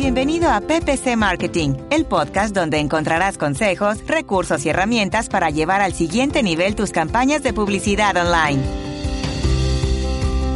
Bienvenido 0.00 0.50
a 0.50 0.62
PPC 0.62 1.14
Marketing, 1.14 1.74
el 1.90 2.06
podcast 2.06 2.54
donde 2.54 2.78
encontrarás 2.78 3.36
consejos, 3.36 3.98
recursos 4.06 4.64
y 4.64 4.70
herramientas 4.70 5.28
para 5.28 5.50
llevar 5.50 5.82
al 5.82 5.92
siguiente 5.92 6.42
nivel 6.42 6.74
tus 6.74 6.90
campañas 6.90 7.42
de 7.42 7.52
publicidad 7.52 8.16
online. 8.16 8.62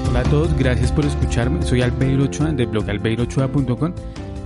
Hola 0.08 0.20
a 0.20 0.22
todos, 0.22 0.56
gracias 0.56 0.90
por 0.90 1.04
escucharme. 1.04 1.62
Soy 1.62 1.82
Albeiro 1.82 2.24
Ochoa 2.24 2.52
de 2.52 2.64
blog 2.64 2.88
albeirochoa.com 2.88 3.92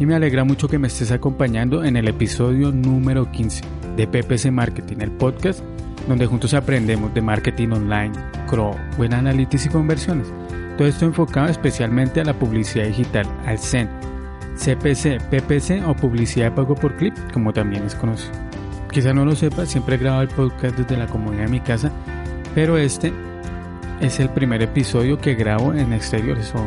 y 0.01 0.05
me 0.05 0.16
alegra 0.16 0.43
mucho 0.43 0.66
que 0.66 0.80
me 0.80 0.89
estés 0.89 1.12
acompañando 1.12 1.85
en 1.85 1.96
el 1.96 2.09
episodio 2.09 2.73
número 2.73 3.30
15 3.30 3.62
de 3.96 4.09
PPC 4.09 4.51
Marketing, 4.51 4.96
el 4.99 5.12
podcast 5.12 5.61
donde 6.09 6.27
juntos 6.27 6.55
aprendemos 6.55 7.15
de 7.15 7.23
marketing 7.23 7.69
online, 7.69 8.12
CRO, 8.49 8.75
Web 8.99 9.15
Analytics 9.15 9.67
y 9.67 9.69
conversiones. 9.69 10.27
Todo 10.77 10.89
esto 10.89 11.05
enfocado 11.05 11.46
especialmente 11.46 12.21
a 12.21 12.25
la 12.25 12.37
publicidad 12.37 12.87
digital, 12.87 13.27
al 13.46 13.60
CEN, 13.60 13.88
CPC, 14.59 15.21
PPC 15.30 15.87
o 15.87 15.95
publicidad 15.95 16.47
de 16.47 16.57
pago 16.57 16.75
por 16.75 16.97
clip, 16.97 17.15
como 17.33 17.53
también 17.53 17.85
es 17.85 17.95
conocido. 17.95 18.33
Quizá 18.91 19.12
no 19.12 19.25
lo 19.25 19.37
sepa, 19.37 19.66
siempre 19.66 19.95
he 19.95 19.99
grabado 19.99 20.23
el 20.23 20.29
podcast 20.29 20.77
desde 20.77 20.97
la 20.97 21.07
comunidad 21.07 21.45
de 21.45 21.51
mi 21.51 21.61
casa, 21.61 21.93
pero 22.55 22.77
este 22.77 23.13
es 24.01 24.19
el 24.19 24.30
primer 24.30 24.63
episodio 24.63 25.19
que 25.19 25.35
grabo 25.35 25.75
en 25.75 25.93
exteriores 25.93 26.52
o 26.55 26.65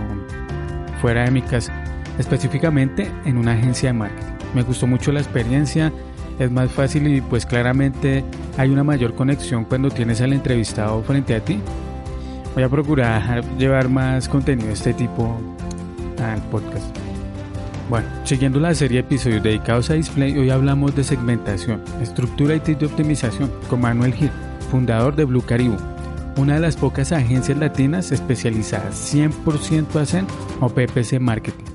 fuera 1.02 1.26
de 1.26 1.32
mi 1.32 1.42
casa, 1.42 1.74
específicamente 2.18 3.12
en 3.26 3.38
una 3.38 3.54
agencia 3.54 3.90
de 3.90 3.94
marketing. 3.94 4.34
Me 4.54 4.64
gustó 4.64 4.88
mucho 4.88 5.12
la 5.12 5.20
experiencia, 5.20 5.92
es 6.40 6.52
más 6.52 6.72
fácil 6.72 7.08
y 7.08 7.22
pues 7.22 7.46
claramente 7.46 8.24
hay 8.58 8.70
una 8.70 8.84
mayor 8.84 9.16
conexión 9.16 9.66
cuando 9.66 9.90
tienes 9.90 10.22
al 10.22 10.34
entrevistado 10.34 11.02
frente 11.04 11.36
a 11.36 11.44
ti. 11.44 11.60
Voy 12.54 12.64
a 12.64 12.70
procurar 12.70 13.44
llevar 13.58 13.90
más 13.90 14.30
contenido 14.30 14.68
de 14.68 14.74
este 14.74 14.94
tipo 14.94 15.40
al 16.20 16.42
podcast. 16.44 16.96
Bueno, 17.92 18.08
siguiendo 18.24 18.58
la 18.62 18.74
serie 18.74 19.02
de 19.02 19.08
episodios 19.08 19.44
dedicados 19.44 19.90
a 19.90 19.96
display, 19.96 20.38
hoy 20.38 20.50
hablamos 20.50 20.96
de 20.96 21.04
segmentación, 21.04 21.82
estructura 22.02 22.56
y 22.56 22.62
tips 22.62 22.80
de 22.80 22.86
optimización 22.86 23.52
con 23.70 23.82
Manuel 23.82 24.14
Gil, 24.14 24.32
fundador 24.70 25.14
de 25.14 25.26
Blue 25.26 25.42
Caribou, 25.42 25.78
una 26.38 26.54
de 26.54 26.62
las 26.62 26.78
pocas 26.78 27.12
agencias 27.12 27.58
latinas 27.58 28.14
especializadas 28.14 29.14
100% 29.14 29.94
hacen 30.00 30.26
o 30.62 30.70
PPC 30.70 31.20
Marketing. 31.20 31.66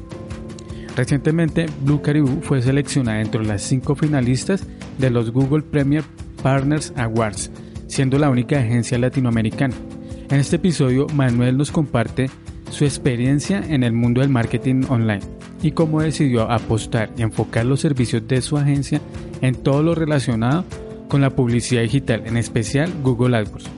Recientemente, 0.97 1.67
Blue 1.83 2.01
Caribou 2.01 2.41
fue 2.41 2.63
seleccionada 2.63 3.21
entre 3.21 3.45
las 3.45 3.61
cinco 3.61 3.95
finalistas 3.95 4.65
de 4.97 5.11
los 5.11 5.31
Google 5.31 5.65
Premier 5.65 6.03
Partners 6.43 6.95
Awards, 6.97 7.51
siendo 7.89 8.19
la 8.19 8.31
única 8.31 8.59
agencia 8.59 8.97
latinoamericana. 8.97 9.75
En 10.31 10.41
este 10.41 10.57
episodio, 10.57 11.09
Manuel 11.09 11.59
nos 11.59 11.71
comparte 11.71 12.31
su 12.71 12.87
experiencia 12.87 13.63
en 13.69 13.83
el 13.83 13.93
mundo 13.93 14.23
del 14.23 14.31
marketing 14.31 14.85
online 14.89 15.21
y 15.63 15.73
cómo 15.73 16.03
decidió 16.03 16.51
apostar 16.51 17.11
y 17.17 17.23
enfocar 17.23 17.65
los 17.65 17.81
servicios 17.81 18.27
de 18.27 18.43
su 18.43 18.57
agencia 18.57 19.01
en 19.41 19.55
todo 19.55 19.83
lo 19.83 19.95
relacionado 19.95 20.65
con 21.09 21.21
la 21.21 21.31
publicidad 21.31 21.83
digital, 21.83 22.23
en 22.27 22.37
especial 22.37 22.93
Google 23.03 23.37
AdWords. 23.37 23.71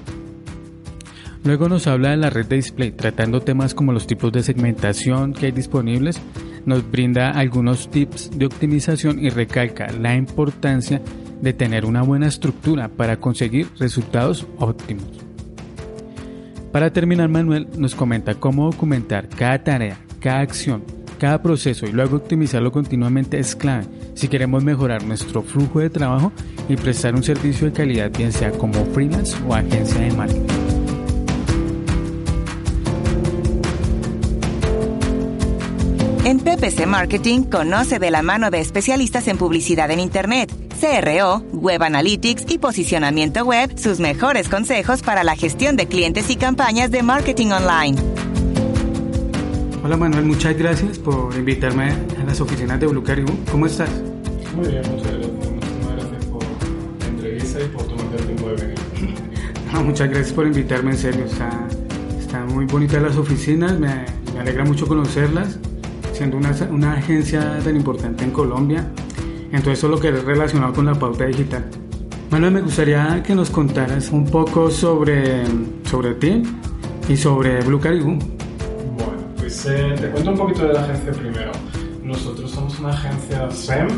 Luego 1.45 1.69
nos 1.69 1.87
habla 1.87 2.11
de 2.11 2.17
la 2.17 2.31
red 2.31 2.47
de 2.47 2.57
display, 2.57 2.91
tratando 2.91 3.41
temas 3.41 3.75
como 3.75 3.93
los 3.93 4.07
tipos 4.07 4.33
de 4.33 4.43
segmentación 4.43 5.33
que 5.33 5.47
hay 5.47 5.53
disponibles, 5.53 6.21
nos 6.67 6.91
brinda 6.91 7.31
algunos 7.31 7.91
tips 7.91 8.37
de 8.37 8.47
optimización 8.47 9.25
y 9.25 9.31
recalca 9.31 9.91
la 9.93 10.15
importancia 10.17 11.01
de 11.41 11.53
tener 11.53 11.87
una 11.87 12.03
buena 12.03 12.27
estructura 12.27 12.89
para 12.89 13.19
conseguir 13.19 13.69
resultados 13.79 14.47
óptimos. 14.59 15.07
Para 16.73 16.93
terminar, 16.93 17.29
Manuel 17.29 17.69
nos 17.79 17.95
comenta 17.95 18.35
cómo 18.35 18.71
documentar 18.71 19.29
cada 19.29 19.63
tarea, 19.63 19.99
cada 20.21 20.41
acción, 20.41 20.83
cada 21.19 21.43
proceso 21.43 21.87
y 21.87 21.93
luego 21.93 22.17
optimizarlo 22.17 22.73
continuamente 22.73 23.39
es 23.39 23.55
clave 23.55 23.87
si 24.15 24.29
queremos 24.29 24.65
mejorar 24.65 25.03
nuestro 25.05 25.43
flujo 25.43 25.81
de 25.81 25.91
trabajo 25.91 26.33
y 26.69 26.77
prestar 26.77 27.15
un 27.15 27.23
servicio 27.23 27.67
de 27.67 27.73
calidad, 27.73 28.11
bien 28.11 28.33
sea 28.33 28.51
como 28.53 28.85
freelance 28.87 29.37
o 29.47 29.55
agencia 29.55 30.01
de 30.01 30.11
marketing. 30.13 30.69
En 36.25 36.41
PPC 36.41 36.87
Marketing 36.87 37.45
conoce 37.45 37.99
de 37.99 38.11
la 38.11 38.21
mano 38.21 38.51
de 38.51 38.61
especialistas 38.61 39.29
en 39.29 39.39
publicidad 39.39 39.91
en 39.91 39.99
Internet, 39.99 40.53
CRO, 40.79 41.39
Web 41.53 41.83
Analytics 41.83 42.53
y 42.53 42.59
posicionamiento 42.59 43.45
web 43.45 43.79
sus 43.79 43.99
mejores 43.99 44.49
consejos 44.51 45.01
para 45.01 45.25
la 45.25 45.37
gestión 45.37 45.77
de 45.77 45.87
clientes 45.87 46.29
y 46.29 46.37
campañas 46.37 46.91
de 46.91 47.03
marketing 47.03 47.53
online. 47.53 48.18
Hola 49.89 49.97
Manuel, 49.97 50.27
muchas 50.27 50.55
gracias 50.55 50.99
por 50.99 51.35
invitarme 51.35 51.85
a 52.21 52.25
las 52.27 52.39
oficinas 52.43 52.79
de 52.79 52.87
Blue 52.89 53.03
Caribou. 53.03 53.35
¿Cómo 53.51 53.65
estás? 53.65 53.89
Muy 54.55 54.69
bien, 54.69 54.83
muchas 54.91 55.13
gracias. 55.13 55.51
Muchas 55.51 55.97
gracias 55.97 56.25
por 56.27 56.43
la 57.01 57.07
entrevista 57.07 57.59
y 57.63 57.69
por 57.69 57.83
tomarte 57.85 58.17
el 58.17 58.27
tiempo 58.27 58.49
de 58.49 58.55
venir. 58.57 58.79
No, 59.73 59.85
muchas 59.85 60.11
gracias 60.11 60.33
por 60.35 60.47
invitarme, 60.47 60.91
en 60.91 60.99
serio. 60.99 61.25
Está, 61.25 61.67
están 62.21 62.49
muy 62.49 62.67
bonitas 62.67 63.01
las 63.01 63.17
oficinas, 63.17 63.81
me, 63.81 64.05
me 64.35 64.41
alegra 64.41 64.63
mucho 64.67 64.87
conocerlas 64.87 65.59
siendo 66.13 66.37
una, 66.37 66.55
una 66.71 66.93
agencia 66.93 67.59
tan 67.65 67.75
importante 67.75 68.25
en 68.25 68.31
Colombia. 68.31 68.87
Entonces, 69.53 69.81
todo 69.81 69.93
lo 69.93 69.99
que 69.99 70.11
es 70.11 70.23
relacionado 70.23 70.75
con 70.75 70.85
la 70.85 70.97
pauta 70.97 71.25
digital. 71.25 71.65
Manuel, 72.31 72.53
me 72.53 72.61
gustaría 72.61 73.23
que 73.23 73.35
nos 73.35 73.49
contaras 73.49 74.11
un 74.11 74.27
poco 74.27 74.71
sobre, 74.71 75.45
sobre 75.85 76.13
ti 76.13 76.43
y 77.09 77.17
sobre 77.17 77.63
Blue 77.63 77.81
Caribou. 77.81 78.38
Te 79.65 80.09
cuento 80.11 80.31
un 80.31 80.39
poquito 80.39 80.69
de 80.69 80.75
la 80.75 80.83
agencia 80.83 81.13
primero. 81.13 81.51
Nosotros 82.05 82.49
somos 82.49 82.79
una 82.79 82.91
agencia 82.91 83.51
SEM 83.51 83.89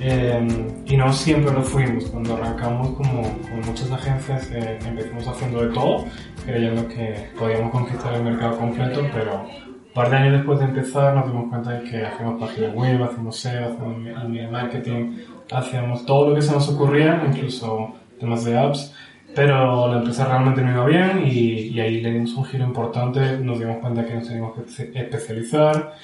eh, 0.00 0.82
y 0.86 0.96
no 0.96 1.12
siempre 1.12 1.52
lo 1.52 1.62
fuimos. 1.62 2.06
Cuando 2.06 2.34
arrancamos, 2.34 2.88
como, 2.96 3.22
como 3.22 3.62
muchas 3.66 3.90
agencias, 3.92 4.50
eh, 4.50 4.78
empezamos 4.86 5.28
haciendo 5.28 5.66
de 5.66 5.74
todo, 5.74 6.06
creyendo 6.46 6.88
que 6.88 7.28
podíamos 7.38 7.72
conquistar 7.72 8.14
el 8.14 8.24
mercado 8.24 8.56
completo, 8.56 9.06
pero 9.12 9.42
un 9.42 9.92
par 9.92 10.08
de 10.08 10.16
años 10.16 10.32
después 10.38 10.58
de 10.60 10.64
empezar 10.64 11.14
nos 11.14 11.26
dimos 11.26 11.50
cuenta 11.50 11.72
de 11.72 11.90
que 11.90 12.06
hacíamos 12.06 12.40
páginas 12.40 12.74
web, 12.74 13.02
hacemos 13.02 13.36
SEO, 13.36 13.76
email 14.24 14.50
marketing, 14.50 15.18
hacíamos 15.52 16.06
todo 16.06 16.30
lo 16.30 16.34
que 16.36 16.40
se 16.40 16.52
nos 16.52 16.66
ocurría, 16.70 17.22
incluso 17.28 17.92
temas 18.18 18.44
de 18.44 18.58
apps, 18.58 18.94
pero 19.34 19.88
la 19.88 19.98
empresa 19.98 20.26
realmente 20.26 20.62
no 20.62 20.72
iba 20.72 20.86
bien 20.86 21.22
y, 21.26 21.68
y 21.68 21.80
ahí 21.80 22.00
le 22.00 22.12
dimos 22.12 22.34
un 22.34 22.44
giro 22.44 22.64
importante, 22.64 23.38
nos 23.38 23.58
dimos 23.58 23.78
cuenta 23.78 24.04
que 24.04 24.14
nos 24.14 24.26
teníamos 24.26 24.54
que 24.54 24.98
especializar, 24.98 25.94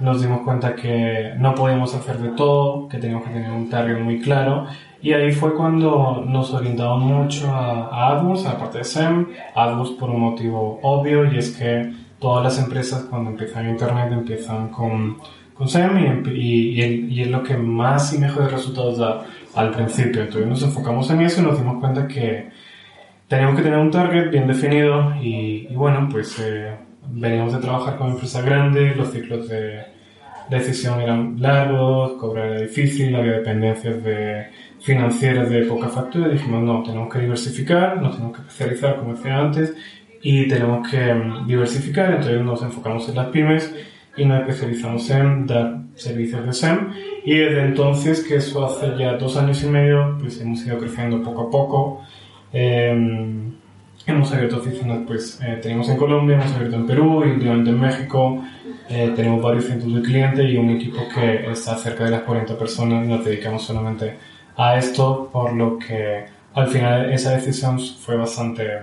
nos 0.00 0.20
dimos 0.20 0.40
cuenta 0.40 0.74
que 0.74 1.34
no 1.38 1.54
podíamos 1.54 1.94
hacer 1.94 2.18
de 2.18 2.30
todo, 2.30 2.88
que 2.88 2.98
teníamos 2.98 3.24
que 3.24 3.34
tener 3.34 3.50
un 3.50 3.70
target 3.70 4.00
muy 4.00 4.20
claro. 4.20 4.66
Y 5.00 5.12
ahí 5.12 5.32
fue 5.32 5.54
cuando 5.54 6.24
nos 6.26 6.52
orientamos 6.54 7.02
mucho 7.02 7.50
a, 7.50 7.88
a 7.88 8.08
AdWords, 8.12 8.46
a 8.46 8.52
la 8.54 8.58
parte 8.58 8.78
de 8.78 8.84
SEM, 8.84 9.28
AdWords 9.54 9.90
por 9.92 10.10
un 10.10 10.20
motivo 10.20 10.78
obvio 10.82 11.24
y 11.32 11.38
es 11.38 11.56
que 11.56 11.92
todas 12.20 12.44
las 12.44 12.58
empresas 12.58 13.04
cuando 13.10 13.30
empiezan 13.30 13.68
Internet 13.68 14.12
empiezan 14.12 14.68
con, 14.68 15.18
con 15.54 15.68
SEM 15.68 16.24
y, 16.34 16.80
y, 16.80 17.20
es 17.20 17.28
lo 17.28 17.42
que 17.42 17.56
más 17.56 18.14
y 18.14 18.18
mejores 18.18 18.52
resultados 18.52 18.98
da 18.98 19.24
al 19.54 19.72
principio. 19.72 20.22
Entonces 20.22 20.48
nos 20.48 20.62
enfocamos 20.62 21.10
en 21.10 21.20
eso 21.22 21.40
y 21.40 21.44
nos 21.44 21.58
dimos 21.58 21.80
cuenta 21.80 22.06
que 22.06 22.50
teníamos 23.32 23.56
que 23.56 23.62
tener 23.62 23.78
un 23.78 23.90
target 23.90 24.30
bien 24.30 24.46
definido 24.46 25.14
y, 25.22 25.66
y 25.70 25.74
bueno, 25.74 26.06
pues 26.10 26.38
eh, 26.38 26.70
veníamos 27.08 27.54
de 27.54 27.60
trabajar 27.60 27.96
con 27.96 28.10
empresas 28.10 28.44
grandes, 28.44 28.94
los 28.94 29.10
ciclos 29.10 29.48
de, 29.48 29.84
decisión 30.50 31.00
eran 31.00 31.40
largos, 31.40 32.12
cobrar 32.20 32.48
era 32.48 32.60
difícil, 32.60 33.16
había 33.16 33.38
dependencias 33.38 34.04
de 34.04 34.48
financieras 34.80 35.48
de 35.48 35.62
poca 35.62 35.88
factura 35.88 36.28
dijimos 36.28 36.62
no, 36.62 36.82
tenemos 36.82 37.10
que 37.10 37.20
diversificar, 37.20 38.02
nos 38.02 38.16
tenemos 38.16 38.36
que 38.36 38.42
especializar 38.42 38.96
como 38.96 39.14
decía 39.14 39.38
antes 39.38 39.74
y 40.20 40.46
tenemos 40.46 40.86
que 40.90 41.14
mm, 41.14 41.46
diversificar, 41.46 42.10
entonces 42.10 42.42
nos 42.42 42.62
enfocamos 42.62 43.08
en 43.08 43.14
las 43.14 43.28
pymes 43.28 43.74
y 44.14 44.26
nos 44.26 44.40
especializamos 44.40 45.08
en 45.08 45.46
dar 45.46 45.78
servicios 45.94 46.44
de 46.44 46.52
SEM 46.52 46.92
y 47.24 47.34
desde 47.34 47.62
entonces, 47.62 48.24
que 48.24 48.36
eso 48.36 48.66
hace 48.66 48.94
ya 48.98 49.14
dos 49.14 49.38
años 49.38 49.62
y 49.62 49.68
medio, 49.68 50.18
pues 50.20 50.38
hemos 50.38 50.66
ido 50.66 50.76
creciendo 50.76 51.22
poco 51.22 51.42
a 51.42 51.50
poco. 51.50 52.02
Eh, 52.52 53.52
hemos 54.06 54.32
abierto 54.32 54.56
oficinas, 54.58 55.00
pues 55.06 55.40
eh, 55.42 55.58
tenemos 55.62 55.88
en 55.88 55.96
Colombia, 55.96 56.36
hemos 56.36 56.52
abierto 56.52 56.76
en 56.76 56.86
Perú 56.86 57.24
y 57.24 57.30
últimamente 57.30 57.70
en 57.70 57.80
México. 57.80 58.42
Eh, 58.88 59.12
tenemos 59.14 59.42
varios 59.42 59.64
cientos 59.64 59.94
de 59.94 60.02
clientes 60.02 60.50
y 60.50 60.56
un 60.56 60.70
equipo 60.70 60.98
que 61.14 61.50
está 61.50 61.76
cerca 61.76 62.04
de 62.04 62.10
las 62.10 62.22
40 62.22 62.58
personas 62.58 63.06
nos 63.06 63.24
dedicamos 63.24 63.62
solamente 63.62 64.16
a 64.56 64.76
esto, 64.76 65.30
por 65.32 65.54
lo 65.54 65.78
que 65.78 66.26
al 66.54 66.68
final 66.68 67.10
esa 67.12 67.32
decisión 67.32 67.78
fue 67.78 68.16
bastante 68.16 68.82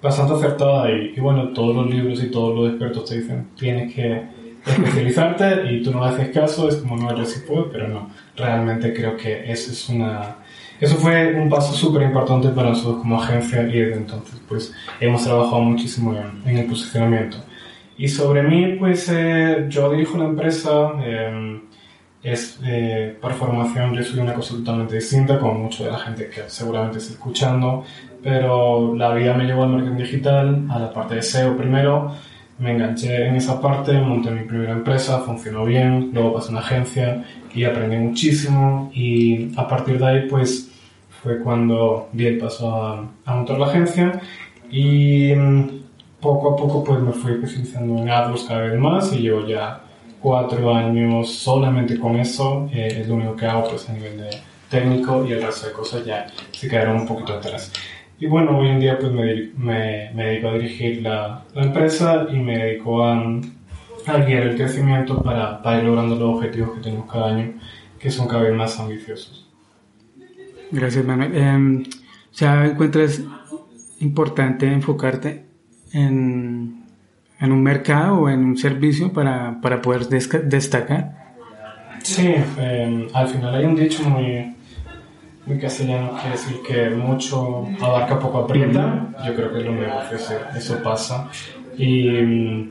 bastante 0.00 0.32
acertada 0.32 0.90
y, 0.90 1.12
y, 1.14 1.20
bueno, 1.20 1.52
todos 1.52 1.76
los 1.76 1.90
libros 1.90 2.22
y 2.22 2.30
todos 2.30 2.58
los 2.58 2.70
expertos 2.70 3.10
te 3.10 3.20
dicen 3.20 3.50
tienes 3.54 3.94
que 3.94 4.22
especializarte 4.66 5.72
y 5.72 5.82
tú 5.82 5.90
no 5.92 6.04
haces 6.04 6.30
caso, 6.30 6.68
es 6.68 6.76
como 6.76 6.96
no, 6.96 7.16
yo 7.16 7.24
sí 7.24 7.40
puedo, 7.46 7.70
pero 7.70 7.88
no, 7.88 8.10
realmente 8.36 8.92
creo 8.92 9.16
que 9.16 9.50
eso 9.50 9.72
es 9.72 9.88
una... 9.88 10.36
Eso 10.80 10.96
fue 10.96 11.34
un 11.34 11.48
paso 11.48 11.72
súper 11.74 12.02
importante 12.02 12.48
para 12.48 12.70
nosotros 12.70 13.00
como 13.02 13.22
agencia 13.22 13.62
y 13.62 13.78
desde 13.78 13.96
entonces 13.96 14.40
pues 14.48 14.74
hemos 14.98 15.22
trabajado 15.22 15.60
muchísimo 15.60 16.14
en, 16.14 16.48
en 16.48 16.58
el 16.58 16.66
posicionamiento. 16.66 17.36
Y 17.98 18.08
sobre 18.08 18.42
mí, 18.42 18.76
pues 18.78 19.10
eh, 19.12 19.66
yo 19.68 19.90
dirijo 19.90 20.14
una 20.14 20.24
empresa 20.24 20.92
eh, 21.04 21.60
es 22.22 22.58
eh, 22.64 23.16
por 23.20 23.32
formación 23.34 23.94
yo 23.94 24.02
soy 24.02 24.20
una 24.20 24.34
cosa 24.34 24.54
totalmente 24.54 24.94
distinta, 24.94 25.38
como 25.38 25.54
mucho 25.54 25.84
de 25.84 25.90
la 25.90 25.98
gente 25.98 26.28
que 26.28 26.42
seguramente 26.48 26.98
está 26.98 27.12
escuchando, 27.12 27.84
pero 28.22 28.94
la 28.94 29.14
vida 29.14 29.34
me 29.34 29.44
llevó 29.44 29.64
al 29.64 29.70
marketing 29.70 29.96
digital, 29.96 30.66
a 30.70 30.78
la 30.78 30.92
parte 30.92 31.16
de 31.16 31.22
SEO 31.22 31.56
primero, 31.56 32.14
me 32.58 32.72
enganché 32.72 33.26
en 33.26 33.36
esa 33.36 33.60
parte, 33.60 33.92
monté 33.94 34.30
mi 34.30 34.44
primera 34.44 34.72
empresa, 34.72 35.20
funcionó 35.20 35.64
bien, 35.64 36.10
luego 36.12 36.34
pasé 36.34 36.48
a 36.48 36.50
una 36.52 36.60
agencia 36.60 37.24
y 37.54 37.64
aprendí 37.64 37.96
muchísimo 37.96 38.90
y 38.94 39.50
a 39.56 39.66
partir 39.66 39.98
de 39.98 40.06
ahí 40.06 40.26
pues 40.28 40.69
fue 41.22 41.38
cuando 41.40 42.08
di 42.12 42.26
el 42.26 42.38
paso 42.38 42.74
a, 42.74 43.08
a 43.24 43.34
montar 43.34 43.58
la 43.58 43.66
agencia 43.66 44.20
y 44.70 45.34
mm, 45.34 45.68
poco 46.20 46.52
a 46.52 46.56
poco 46.56 46.84
pues 46.84 47.00
me 47.00 47.12
fui 47.12 47.32
especializando 47.32 47.98
en 47.98 48.08
AdWords 48.08 48.44
cada 48.44 48.60
vez 48.62 48.78
más 48.78 49.12
y 49.12 49.18
llevo 49.18 49.46
ya 49.46 49.80
cuatro 50.20 50.74
años 50.74 51.32
solamente 51.32 51.98
con 51.98 52.16
eso, 52.16 52.68
eh, 52.72 52.98
es 53.00 53.08
lo 53.08 53.14
único 53.14 53.36
que 53.36 53.46
hago 53.46 53.68
pues 53.68 53.88
a 53.88 53.92
nivel 53.92 54.18
de 54.18 54.30
técnico 54.68 55.26
y 55.26 55.32
el 55.32 55.42
resto 55.42 55.66
de 55.66 55.72
cosas 55.72 56.04
ya 56.04 56.26
se 56.52 56.68
quedaron 56.68 56.98
un 56.98 57.06
poquito 57.06 57.34
atrás. 57.34 57.72
Y 58.18 58.26
bueno, 58.26 58.58
hoy 58.58 58.68
en 58.68 58.80
día 58.80 58.98
pues 58.98 59.10
me, 59.12 59.50
me, 59.56 60.10
me 60.14 60.24
dedico 60.24 60.48
a 60.48 60.54
dirigir 60.54 61.02
la, 61.02 61.42
la, 61.54 61.62
empresa 61.62 62.26
y 62.30 62.36
me 62.36 62.58
dedico 62.58 63.02
a, 63.02 63.14
a 63.14 64.18
guiar 64.18 64.42
el 64.42 64.56
crecimiento 64.56 65.22
para, 65.22 65.62
para, 65.62 65.78
ir 65.78 65.84
logrando 65.84 66.16
los 66.16 66.36
objetivos 66.36 66.72
que 66.74 66.82
tenemos 66.82 67.10
cada 67.10 67.34
año, 67.34 67.54
que 67.98 68.10
son 68.10 68.28
cada 68.28 68.42
vez 68.42 68.54
más 68.54 68.78
ambiciosos. 68.78 69.49
Gracias, 70.70 71.04
Manuel. 71.04 71.32
Eh, 71.34 71.82
o 72.30 72.34
sea, 72.34 72.66
¿encuentras 72.66 73.20
importante 74.00 74.66
enfocarte 74.66 75.44
en, 75.92 76.84
en, 77.40 77.52
un 77.52 77.62
mercado 77.62 78.20
o 78.20 78.28
en 78.28 78.44
un 78.44 78.56
servicio 78.56 79.12
para, 79.12 79.60
para 79.60 79.82
poder 79.82 80.06
destacar? 80.08 81.34
Sí, 82.02 82.34
eh, 82.58 83.08
al 83.12 83.28
final 83.28 83.54
hay 83.54 83.64
un 83.64 83.74
dicho 83.74 84.02
muy, 84.08 84.54
muy 85.44 85.58
castellano 85.58 86.16
que 86.22 86.30
decir 86.30 86.56
que 86.66 86.90
mucho 86.90 87.66
abarca, 87.80 88.18
poco 88.18 88.38
aprieta. 88.38 89.08
Yo 89.26 89.34
creo 89.34 89.52
que 89.52 89.58
es 89.58 89.64
lo 89.64 89.72
negocios 89.72 90.32
eso 90.56 90.82
pasa. 90.82 91.28
Y, 91.76 92.70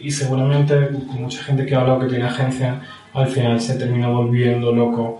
y 0.00 0.10
seguramente 0.10 0.90
mucha 1.18 1.42
gente 1.42 1.66
que 1.66 1.74
habla 1.74 1.94
o 1.94 2.00
que 2.00 2.06
tiene 2.06 2.24
agencia 2.24 2.80
al 3.14 3.26
final 3.26 3.60
se 3.60 3.76
termina 3.76 4.08
volviendo 4.08 4.72
loco 4.72 5.18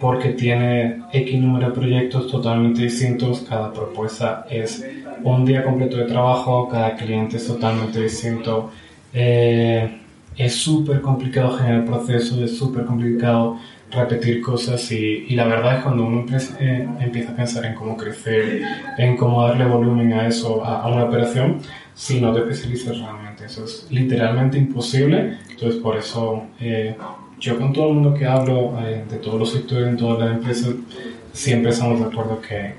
porque 0.00 0.30
tiene 0.30 1.02
X 1.12 1.40
número 1.40 1.68
de 1.68 1.74
proyectos 1.74 2.30
totalmente 2.30 2.82
distintos, 2.82 3.46
cada 3.48 3.72
propuesta 3.72 4.46
es 4.50 4.84
un 5.22 5.44
día 5.44 5.64
completo 5.64 5.96
de 5.96 6.04
trabajo, 6.04 6.68
cada 6.68 6.96
cliente 6.96 7.36
es 7.36 7.46
totalmente 7.46 8.00
distinto. 8.00 8.70
Eh, 9.12 10.00
es 10.36 10.54
súper 10.56 11.00
complicado 11.00 11.56
generar 11.56 11.84
procesos, 11.84 12.38
es 12.38 12.58
súper 12.58 12.84
complicado 12.84 13.56
repetir 13.90 14.42
cosas 14.42 14.90
y, 14.90 15.26
y, 15.28 15.36
la 15.36 15.46
verdad 15.46 15.76
es 15.76 15.82
cuando 15.84 16.04
uno 16.04 16.26
eh, 16.58 16.88
empieza 17.00 17.32
a 17.32 17.36
pensar 17.36 17.64
en 17.64 17.74
cómo 17.74 17.96
crecer, 17.96 18.62
en 18.98 19.16
cómo 19.16 19.46
darle 19.46 19.66
volumen 19.66 20.12
a 20.12 20.26
eso, 20.26 20.64
a, 20.64 20.82
a, 20.82 20.88
una 20.88 21.04
operación, 21.04 21.58
si 21.94 22.20
no 22.20 22.32
te 22.32 22.40
especializas 22.40 22.98
realmente, 22.98 23.44
eso 23.44 23.64
es 23.64 23.86
literalmente 23.90 24.58
imposible. 24.58 25.38
Entonces 25.48 25.80
por 25.80 25.96
eso 25.96 26.44
eh, 26.60 26.96
yo 27.40 27.58
con 27.58 27.72
todo 27.72 27.88
el 27.88 27.94
mundo 27.94 28.14
que 28.14 28.26
hablo, 28.26 28.78
eh, 28.80 29.04
de 29.08 29.16
todos 29.18 29.38
los 29.38 29.52
sectores, 29.52 29.88
en 29.88 29.96
todas 29.96 30.18
las 30.20 30.36
empresas, 30.36 30.74
siempre 31.32 31.70
estamos 31.70 32.00
de 32.00 32.06
acuerdo 32.06 32.40
que, 32.40 32.74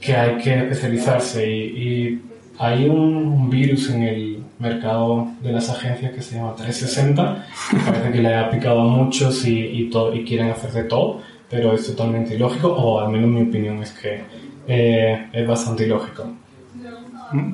que 0.00 0.14
hay 0.14 0.38
que 0.38 0.54
especializarse 0.54 1.48
y, 1.48 2.22
hay 2.56 2.86
un, 2.88 3.26
un, 3.26 3.50
virus 3.50 3.90
en 3.90 4.04
el 4.04 4.44
mercado 4.60 5.26
de 5.42 5.50
las 5.50 5.68
agencias 5.70 6.12
que 6.12 6.22
se 6.22 6.36
llama 6.36 6.54
360, 6.54 7.46
que 7.68 7.76
parece 7.78 8.12
que 8.12 8.22
le 8.22 8.32
ha 8.32 8.48
picado 8.48 8.80
a 8.80 8.84
muchos 8.84 9.44
y, 9.44 9.58
y, 9.58 9.90
todo, 9.90 10.14
y 10.14 10.24
quieren 10.24 10.50
hacer 10.50 10.70
de 10.70 10.84
todo, 10.84 11.20
pero 11.50 11.74
es 11.74 11.84
totalmente 11.84 12.36
ilógico, 12.36 12.68
o 12.68 13.00
al 13.00 13.10
menos 13.10 13.28
mi 13.28 13.42
opinión 13.42 13.82
es 13.82 13.90
que 13.90 14.20
eh, 14.68 15.26
es 15.32 15.46
bastante 15.48 15.84
ilógico. 15.84 16.26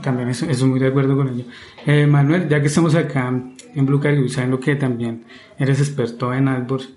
También 0.03 0.29
estoy 0.29 0.69
muy 0.69 0.81
de 0.81 0.89
acuerdo 0.89 1.17
con 1.17 1.29
ello. 1.29 1.45
Eh, 1.87 2.07
Manuel, 2.07 2.49
ya 2.49 2.61
que 2.61 2.67
estamos 2.67 2.95
acá 2.95 3.33
en 3.75 3.87
Blue 3.87 4.01
Caribou, 4.01 4.29
sabiendo 4.29 4.61
que 4.61 4.77
también 4.77 5.25
eres 5.59 5.81
experto 5.81 6.33
en 6.35 6.49
AdWords, 6.49 6.95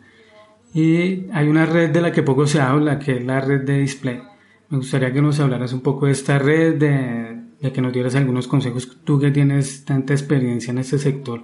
y 0.74 1.28
hay 1.32 1.48
una 1.48 1.66
red 1.66 1.92
de 1.92 2.02
la 2.02 2.12
que 2.12 2.24
poco 2.24 2.48
se 2.48 2.60
habla, 2.60 2.98
que 2.98 3.18
es 3.18 3.26
la 3.26 3.40
red 3.40 3.62
de 3.62 3.80
display. 3.80 4.22
Me 4.70 4.78
gustaría 4.78 5.14
que 5.14 5.22
nos 5.22 5.40
hablaras 5.40 5.72
un 5.72 5.82
poco 5.82 6.08
de 6.08 6.14
esta 6.14 6.40
red, 6.40 6.76
de, 6.76 7.44
de 7.62 7.72
que 7.72 7.82
nos 7.82 7.94
dieras 7.94 8.16
algunos 8.16 8.48
consejos. 8.48 8.98
Tú 9.04 9.20
que 9.20 9.30
tienes 9.30 9.86
tanta 9.86 10.14
experiencia 10.14 10.72
en 10.72 10.80
este 10.80 10.98
sector 10.98 11.44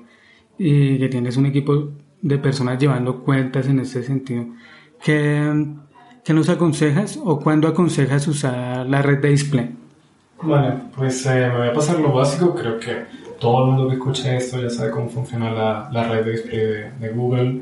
y 0.58 0.98
que 0.98 1.10
tienes 1.10 1.38
un 1.38 1.46
equipo 1.46 1.92
de 2.22 2.38
personas 2.40 2.80
llevando 2.80 3.24
cuentas 3.24 3.68
en 3.68 3.80
este 3.80 4.04
sentido, 4.04 4.48
¿qué, 5.04 5.76
qué 6.24 6.34
nos 6.34 6.50
aconsejas 6.50 7.20
o 7.24 7.40
cuándo 7.40 7.68
aconsejas 7.68 8.28
usar 8.28 8.88
la 8.88 9.02
red 9.02 9.20
de 9.20 9.30
display? 9.30 9.79
Vale, 10.42 10.74
pues 10.96 11.26
eh, 11.26 11.50
me 11.52 11.58
voy 11.58 11.68
a 11.68 11.74
pasar 11.74 12.00
lo 12.00 12.14
básico. 12.14 12.56
Creo 12.56 12.80
que 12.80 13.04
todo 13.40 13.66
el 13.66 13.72
mundo 13.72 13.90
que 13.90 13.96
escucha 13.96 14.36
esto 14.36 14.62
ya 14.62 14.70
sabe 14.70 14.92
cómo 14.92 15.10
funciona 15.10 15.52
la, 15.52 15.90
la 15.92 16.04
red 16.08 16.24
de 16.24 16.32
display 16.32 16.58
de, 16.58 16.92
de 16.92 17.10
Google. 17.10 17.62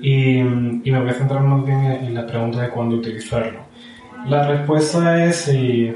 Y, 0.00 0.38
y, 0.40 0.90
me 0.90 1.00
voy 1.00 1.10
a 1.10 1.14
centrar 1.14 1.40
más 1.42 1.64
bien 1.64 1.84
en 1.84 2.14
la 2.14 2.26
pregunta 2.26 2.60
de 2.62 2.70
cuándo 2.70 2.96
utilizarlo. 2.96 3.60
La 4.26 4.46
respuesta 4.46 5.24
es, 5.24 5.48
y, 5.48 5.94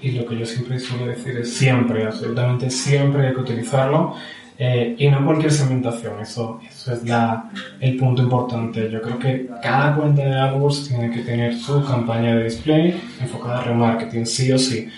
y, 0.00 0.12
lo 0.12 0.24
que 0.26 0.38
yo 0.38 0.46
siempre 0.46 0.78
suelo 0.78 1.06
decir 1.06 1.36
es 1.36 1.52
siempre, 1.52 2.06
absolutamente 2.06 2.70
siempre 2.70 3.26
hay 3.26 3.34
que 3.34 3.40
utilizarlo. 3.40 4.14
Eh, 4.60 4.96
y 4.98 5.08
no 5.08 5.24
cualquier 5.24 5.52
segmentación, 5.52 6.18
eso, 6.20 6.60
eso 6.68 6.92
es 6.92 7.04
la, 7.04 7.50
el 7.80 7.96
punto 7.96 8.22
importante. 8.22 8.90
Yo 8.90 9.02
creo 9.02 9.18
que 9.18 9.48
cada 9.62 9.94
cuenta 9.94 10.22
de 10.22 10.34
AdWords 10.34 10.88
tiene 10.88 11.10
que 11.10 11.20
tener 11.20 11.56
su 11.56 11.84
campaña 11.84 12.34
de 12.34 12.44
display 12.44 13.00
enfocada 13.20 13.58
a 13.58 13.64
remarketing, 13.64 14.24
sí 14.26 14.50
o 14.52 14.58
sí 14.58 14.88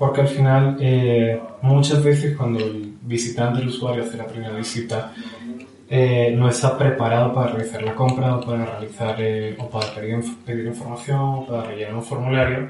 porque 0.00 0.22
al 0.22 0.28
final 0.28 0.78
eh, 0.80 1.38
muchas 1.60 2.02
veces 2.02 2.34
cuando 2.34 2.58
el 2.58 2.94
visitante, 3.02 3.60
el 3.60 3.68
usuario 3.68 4.02
hace 4.02 4.16
la 4.16 4.26
primera 4.26 4.56
visita, 4.56 5.12
eh, 5.90 6.32
no 6.34 6.48
está 6.48 6.78
preparado 6.78 7.34
para 7.34 7.52
realizar 7.52 7.82
la 7.82 7.94
compra 7.94 8.36
o 8.36 8.40
para 8.40 8.64
realizar 8.64 9.16
eh, 9.18 9.54
o 9.58 9.68
para 9.68 9.94
pedir, 9.94 10.24
pedir, 10.46 10.64
información 10.64 11.20
o 11.20 11.46
para 11.46 11.64
rellenar 11.64 11.96
un 11.96 12.02
formulario 12.02 12.68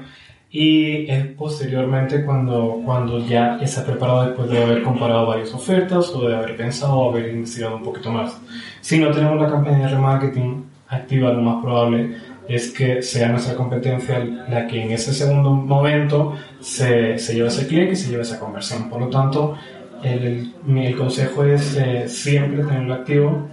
y 0.51 1.09
es 1.09 1.27
posteriormente 1.27 2.25
cuando, 2.25 2.81
cuando 2.83 3.25
ya 3.25 3.57
está 3.61 3.85
preparado 3.85 4.25
después 4.25 4.49
de 4.49 4.61
haber 4.61 4.83
comparado 4.83 5.27
varias 5.27 5.53
ofertas 5.53 6.09
o 6.09 6.27
de 6.27 6.35
haber 6.35 6.57
pensado 6.57 6.97
o 6.97 7.11
haber 7.11 7.29
investigado 7.29 7.77
un 7.77 7.83
poquito 7.83 8.11
más. 8.11 8.37
Si 8.81 8.99
no 8.99 9.09
tenemos 9.11 9.39
la 9.41 9.49
campaña 9.49 9.85
de 9.85 9.87
remarketing 9.87 10.65
activa, 10.89 11.31
lo 11.31 11.41
más 11.41 11.63
probable 11.63 12.17
es 12.55 12.71
que 12.71 13.01
sea 13.01 13.29
nuestra 13.29 13.55
competencia 13.55 14.19
la 14.49 14.67
que 14.67 14.83
en 14.83 14.91
ese 14.91 15.13
segundo 15.13 15.51
momento 15.51 16.35
se, 16.59 17.17
se 17.17 17.33
lleve 17.33 17.47
ese 17.47 17.67
clic 17.67 17.91
y 17.91 17.95
se 17.95 18.09
lleve 18.09 18.23
esa 18.23 18.39
conversión. 18.39 18.89
Por 18.89 18.99
lo 18.99 19.07
tanto, 19.07 19.55
el, 20.03 20.53
el 20.67 20.97
consejo 20.97 21.45
es 21.45 21.77
eh, 21.77 22.07
siempre 22.07 22.63
tenerlo 22.63 22.95
activo, 22.95 23.47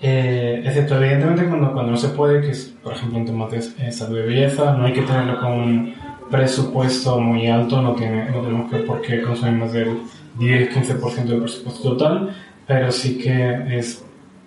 eh, 0.00 0.62
excepto 0.64 0.96
evidentemente 0.96 1.46
cuando, 1.46 1.72
cuando 1.72 1.92
no 1.92 1.96
se 1.96 2.08
puede, 2.08 2.40
que 2.40 2.50
es 2.50 2.74
por 2.82 2.92
ejemplo 2.92 3.18
en 3.18 3.26
temas 3.26 3.50
de 3.50 3.86
eh, 3.86 3.92
salud 3.92 4.18
y 4.18 4.22
belleza, 4.22 4.72
no 4.72 4.86
hay 4.86 4.92
que 4.92 5.02
tenerlo 5.02 5.40
con 5.40 5.52
un 5.52 5.94
presupuesto 6.30 7.20
muy 7.20 7.46
alto, 7.46 7.80
no, 7.80 7.94
tiene, 7.94 8.30
no 8.30 8.40
tenemos 8.40 8.70
que 8.70 8.78
por 8.78 9.00
qué 9.00 9.22
consumir 9.22 9.54
más 9.54 9.72
del 9.72 9.98
10-15% 10.38 11.24
del 11.24 11.40
presupuesto 11.40 11.90
total, 11.90 12.34
pero 12.66 12.90
sí 12.90 13.18
que 13.18 13.78
es 13.78 14.04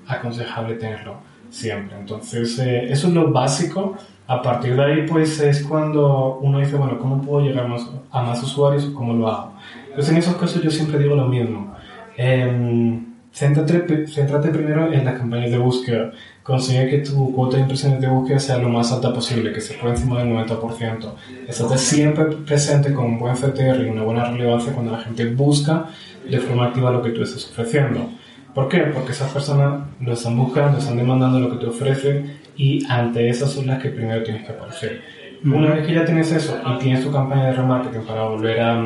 aconsejable 0.08 0.76
tenerlo 0.76 1.31
siempre. 1.52 1.98
Entonces, 2.00 2.58
eh, 2.60 2.92
eso 2.92 3.08
es 3.08 3.14
lo 3.14 3.32
básico. 3.32 3.96
A 4.28 4.42
partir 4.42 4.76
de 4.76 4.84
ahí, 4.84 5.06
pues 5.08 5.40
es 5.42 5.62
cuando 5.64 6.40
uno 6.42 6.60
dice, 6.60 6.78
bueno, 6.78 6.98
¿cómo 6.98 7.22
puedo 7.22 7.46
llegar 7.46 7.68
más, 7.68 7.88
a 8.10 8.24
más 8.24 8.42
usuarios 8.42 8.86
cómo 8.86 9.14
lo 9.14 9.28
hago? 9.28 9.54
Entonces, 9.90 10.12
en 10.12 10.18
esos 10.18 10.36
casos 10.38 10.64
yo 10.64 10.72
siempre 10.72 10.98
digo 10.98 11.16
lo 11.16 11.28
mismo. 11.28 11.76
Eh, 12.18 13.00
céntrate, 13.34 14.08
céntrate, 14.08 14.50
primero 14.50 14.92
en 14.92 15.06
las 15.06 15.18
campañas 15.18 15.52
de 15.52 15.58
búsqueda. 15.58 16.12
Consigue 16.44 16.90
que 16.90 16.98
tu 17.00 17.34
cuota 17.34 17.58
de 17.58 17.64
impresiones 17.64 18.02
de 18.02 18.08
búsqueda 18.08 18.40
sea 18.40 18.58
lo 18.58 18.70
más 18.70 18.92
alta 18.92 19.14
posible, 19.14 19.54
que 19.54 19.62
se 19.62 19.76
por 19.76 19.90
encima 19.90 20.20
del 20.20 20.30
90%. 20.30 21.14
Estate 21.48 21.78
siempre 21.78 22.26
presente 22.26 22.94
con 22.94 23.06
un 23.06 23.20
buen 23.20 23.36
CTR 23.36 23.86
y 23.86 23.90
una 23.90 24.04
buena 24.04 24.26
relevancia 24.26 24.74
cuando 24.74 24.92
la 24.92 25.00
gente 25.00 25.26
busca 25.26 25.88
de 26.30 26.40
forma 26.40 26.68
activa 26.68 26.92
lo 26.92 27.02
que 27.02 27.12
tú 27.12 27.24
estás 27.24 27.50
ofreciendo. 27.50 28.10
¿Por 28.54 28.68
qué? 28.68 28.80
Porque 28.80 29.12
esas 29.12 29.32
personas 29.32 29.82
lo 30.02 30.14
están 30.14 30.38
buscando, 30.38 30.78
están 30.78 30.98
demandando 30.98 31.40
lo 31.40 31.50
que 31.52 31.58
te 31.58 31.68
ofrecen 31.68 32.40
y 32.58 32.86
ante 32.90 33.30
esas 33.30 33.52
son 33.52 33.68
las 33.68 33.82
que 33.82 33.90
primero 33.90 34.24
tienes 34.24 34.46
que 34.46 34.52
aparecer. 34.52 35.02
Una 35.44 35.74
vez 35.74 35.88
que 35.88 35.94
ya 35.94 36.06
tienes 36.06 36.32
eso 36.32 36.60
y 36.66 36.78
tienes 36.80 37.04
tu 37.04 37.12
campaña 37.12 37.48
de 37.48 37.54
remarketing 37.54 38.02
para 38.02 38.24
volver 38.24 38.60
a, 38.60 38.80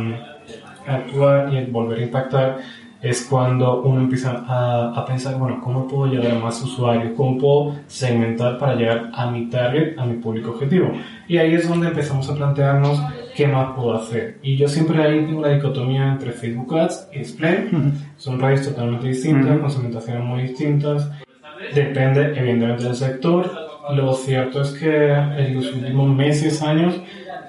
a 0.87 0.95
actuar 0.95 1.51
y 1.53 1.65
volver 1.65 1.99
a 1.99 2.03
impactar, 2.03 2.57
es 3.01 3.25
cuando 3.25 3.81
uno 3.81 4.01
empieza 4.01 4.43
a, 4.47 4.93
a, 4.95 5.05
pensar, 5.05 5.37
bueno, 5.37 5.59
¿cómo 5.61 5.87
puedo 5.87 6.11
llegar 6.11 6.31
a 6.31 6.39
más 6.39 6.61
usuarios? 6.61 7.13
¿Cómo 7.15 7.37
puedo 7.37 7.75
segmentar 7.87 8.57
para 8.57 8.75
llegar 8.75 9.11
a 9.13 9.29
mi 9.29 9.49
target, 9.49 9.97
a 9.97 10.05
mi 10.05 10.15
público 10.15 10.51
objetivo? 10.51 10.91
Y 11.27 11.37
ahí 11.37 11.53
es 11.53 11.67
donde 11.67 11.87
empezamos 11.87 12.29
a 12.29 12.35
plantearnos 12.35 12.99
qué 13.35 13.47
más 13.47 13.75
puedo 13.75 13.93
hacer. 13.95 14.39
Y 14.41 14.55
yo 14.55 14.67
siempre 14.67 15.03
ahí 15.03 15.25
tengo 15.25 15.41
la 15.41 15.49
dicotomía 15.49 16.07
entre 16.13 16.31
Facebook 16.31 16.77
Ads 16.77 17.09
y 17.13 17.19
Display. 17.19 17.69
Son 18.17 18.39
redes 18.39 18.67
totalmente 18.67 19.07
distintas, 19.09 19.59
con 19.59 19.69
segmentaciones 19.69 20.23
muy 20.23 20.43
distintas. 20.43 21.11
depende 21.73 22.33
evidentemente 22.37 22.85
del 22.85 22.95
sector. 22.95 23.51
Lo 23.93 24.13
cierto 24.13 24.61
es 24.61 24.71
que 24.71 25.11
en 25.11 25.55
los 25.55 25.71
últimos 25.73 26.15
meses, 26.15 26.61
años, 26.61 26.95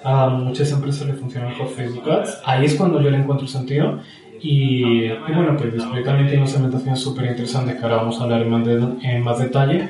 a 0.04 0.28
muchas 0.28 0.70
empresas 0.72 1.06
le 1.06 1.14
funcionan 1.14 1.50
mejor 1.50 1.68
Facebook 1.68 2.10
Ads. 2.10 2.42
Ahí 2.44 2.66
es 2.66 2.74
cuando 2.74 3.00
yo 3.00 3.10
le 3.10 3.18
encuentro 3.18 3.46
sentido. 3.46 4.00
Y, 4.40 5.08
bueno, 5.08 5.56
pues 5.56 5.72
Display 5.72 6.04
también 6.04 6.28
tiene 6.28 6.42
una 6.42 6.50
segmentación 6.50 6.96
súper 6.96 7.26
interesante 7.26 7.74
que 7.76 7.82
ahora 7.82 7.96
vamos 7.96 8.20
a 8.20 8.24
hablar 8.24 8.42
en 8.42 8.50
más, 8.50 8.68
en 9.02 9.22
más 9.22 9.38
detalle 9.38 9.88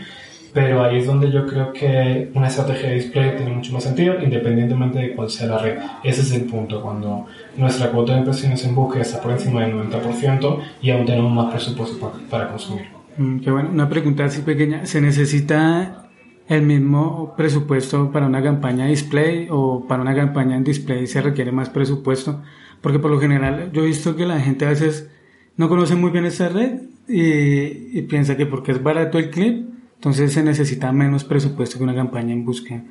pero 0.57 0.83
ahí 0.83 1.01
es 1.01 1.07
donde 1.07 1.31
yo 1.31 1.47
creo 1.47 1.71
que 1.71 2.31
una 2.33 2.47
estrategia 2.47 2.89
de 2.89 2.95
display 2.95 3.37
tiene 3.37 3.53
mucho 3.53 3.75
más 3.75 3.85
sentido, 3.85 4.15
independientemente 4.23 4.99
de 5.01 5.15
cuál 5.15 5.29
sea 5.29 5.49
la 5.49 5.59
red. 5.59 5.77
Ese 6.03 6.23
es 6.23 6.33
el 6.33 6.45
punto, 6.45 6.81
cuando 6.81 7.27
nuestra 7.59 7.91
cuota 7.91 8.15
de 8.15 8.21
impresiones 8.21 8.65
en 8.65 8.75
búsqueda 8.75 9.03
está 9.03 9.21
por 9.21 9.33
encima 9.33 9.61
del 9.61 9.75
90% 9.75 10.59
y 10.81 10.91
aún 10.93 11.05
tenemos 11.05 11.31
más 11.31 11.53
presupuesto 11.53 12.11
para, 12.31 12.49
consumir. 12.49 12.87
Mm, 13.19 13.41
qué 13.41 13.51
bueno, 13.51 13.69
una 13.71 13.87
pregunta 13.87 14.25
así 14.25 14.41
pequeña, 14.41 14.87
¿se 14.87 15.03
necesita 15.03 16.09
el 16.49 16.63
mismo 16.63 17.35
presupuesto 17.37 18.11
para 18.11 18.25
una 18.25 18.43
campaña 18.43 18.87
display 18.87 19.49
o 19.51 19.87
para 19.87 20.01
una 20.01 20.15
campaña 20.15 20.57
en 20.57 20.65
display 20.65 21.07
se 21.07 21.21
requiere 21.21 21.53
más 21.53 21.69
presupuesto? 21.69 22.41
Porque 22.81 22.99
por 22.99 23.11
lo 23.11 23.21
general 23.21 23.73
yo 23.75 23.83
he 23.83 23.87
visto 23.89 24.17
que 24.17 24.25
la 24.25 24.41
gente 24.41 24.65
a 24.65 24.71
veces 24.71 25.11
no 25.59 25.69
conoce 25.69 25.97
muy 25.97 26.13
bien 26.13 26.25
esta 26.25 26.49
red 26.49 26.81
y, 27.07 27.99
y 27.99 28.03
piensa 28.09 28.39
que 28.39 28.47
porque 28.47 28.73
es 28.73 28.83
barato 28.83 29.19
el 29.19 29.29
clip, 29.29 29.76
entonces 29.97 30.33
se 30.33 30.43
necesita 30.43 30.93
menos 30.93 31.25
presupuesto 31.25 31.79
que 31.79 31.85
una 31.85 31.95
campaña 31.95 32.33
en 32.33 32.45
búsqueda. 32.45 32.83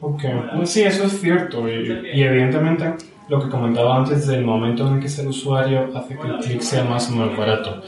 Ok, 0.00 0.22
pues 0.56 0.70
sí, 0.70 0.82
eso 0.82 1.04
es 1.04 1.20
cierto. 1.20 1.68
Y, 1.68 2.22
evidentemente 2.22 2.94
lo 3.28 3.42
que 3.42 3.48
comentaba 3.48 3.96
antes 3.96 4.26
del 4.28 4.44
momento 4.44 4.86
en 4.86 4.94
el 4.94 5.00
que 5.00 5.06
es 5.06 5.18
el 5.18 5.28
usuario 5.28 5.90
hace 5.96 6.16
que 6.16 6.28
el 6.28 6.38
clic 6.38 6.60
sea 6.60 6.84
más 6.84 7.10
o 7.10 7.16
menos 7.16 7.36
barato. 7.36 7.82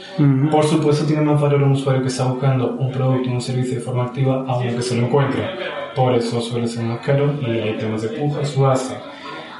Por 0.51 0.65
supuesto 0.65 1.05
tiene 1.05 1.21
más 1.21 1.39
valor 1.39 1.63
un 1.63 1.71
usuario 1.71 2.01
que 2.01 2.09
está 2.09 2.25
buscando 2.25 2.75
un 2.77 2.91
producto 2.91 3.29
o 3.29 3.33
un 3.33 3.41
servicio 3.41 3.75
de 3.75 3.81
forma 3.81 4.05
activa 4.05 4.43
aunque 4.47 4.81
se 4.81 4.97
lo 4.97 5.07
encuentre. 5.07 5.43
Por 5.95 6.13
eso 6.15 6.41
suele 6.41 6.67
ser 6.67 6.83
más 6.83 6.99
caro 6.99 7.39
y 7.41 7.45
hay 7.45 7.77
temas 7.77 8.01
de 8.01 8.09
pujas 8.09 8.57
o 8.57 8.67
hace. 8.67 8.95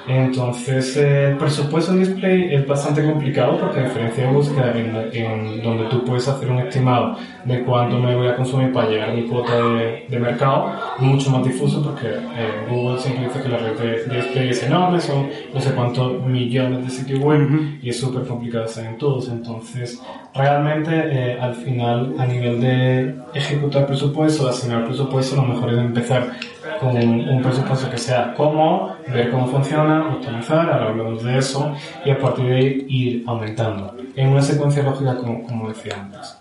Entonces, 0.09 0.97
el 0.97 1.37
presupuesto 1.37 1.91
en 1.91 1.99
display 1.99 2.55
es 2.55 2.65
bastante 2.65 3.05
complicado 3.05 3.59
porque 3.59 3.79
a 3.79 3.83
diferencia 3.83 4.25
de 4.25 4.33
búsqueda, 4.33 4.73
en, 4.75 5.61
donde 5.61 5.85
tú 5.85 6.03
puedes 6.03 6.27
hacer 6.27 6.49
un 6.49 6.57
estimado 6.57 7.15
de 7.45 7.63
cuánto 7.63 7.99
me 7.99 8.15
voy 8.15 8.27
a 8.27 8.35
consumir 8.35 8.71
para 8.71 8.89
llegar 8.89 9.11
a 9.11 9.13
mi 9.13 9.27
cuota 9.27 9.55
de, 9.55 10.05
de 10.09 10.19
mercado, 10.19 10.73
mucho 10.97 11.29
más 11.29 11.43
difuso 11.43 11.83
porque 11.83 12.07
eh, 12.07 12.65
Google 12.67 12.97
siempre 12.97 13.27
dice 13.27 13.39
que 13.39 13.49
la 13.49 13.59
red 13.59 13.77
de, 13.77 14.15
display 14.15 14.49
es 14.49 14.63
enorme, 14.63 14.99
son 14.99 15.29
no 15.53 15.61
sé 15.61 15.75
cuántos 15.75 16.25
millones 16.25 16.85
de 16.85 16.89
sitios 16.89 17.19
web 17.19 17.77
y 17.79 17.89
es 17.89 17.99
súper 17.99 18.23
complicado 18.23 18.65
hacer 18.65 18.87
en 18.87 18.97
todos. 18.97 19.29
Entonces, 19.29 20.01
realmente, 20.33 20.89
eh, 20.91 21.39
al 21.39 21.53
final, 21.53 22.15
a 22.17 22.25
nivel 22.25 22.59
de 22.59 23.15
ejecutar 23.35 23.85
presupuesto, 23.85 24.45
de 24.45 24.49
asignar 24.49 24.85
presupuesto, 24.85 25.35
lo 25.35 25.43
mejor 25.43 25.69
es 25.69 25.77
empezar 25.77 26.31
con 26.79 26.95
un 26.97 27.41
presupuesto 27.41 27.89
que 27.89 27.97
sea 27.97 28.33
cómodo, 28.33 28.97
ver 29.07 29.31
cómo 29.31 29.47
funciona, 29.47 30.15
optimizar, 30.15 30.69
hablamos 30.71 31.23
de 31.23 31.37
eso, 31.37 31.73
y 32.05 32.11
a 32.11 32.19
partir 32.19 32.45
de 32.45 32.55
ahí 32.55 32.85
ir 32.87 33.23
aumentando, 33.27 33.95
en 34.15 34.29
una 34.29 34.41
secuencia 34.41 34.83
lógica 34.83 35.17
como, 35.17 35.43
como 35.43 35.69
decía 35.69 35.95
antes. 35.99 36.37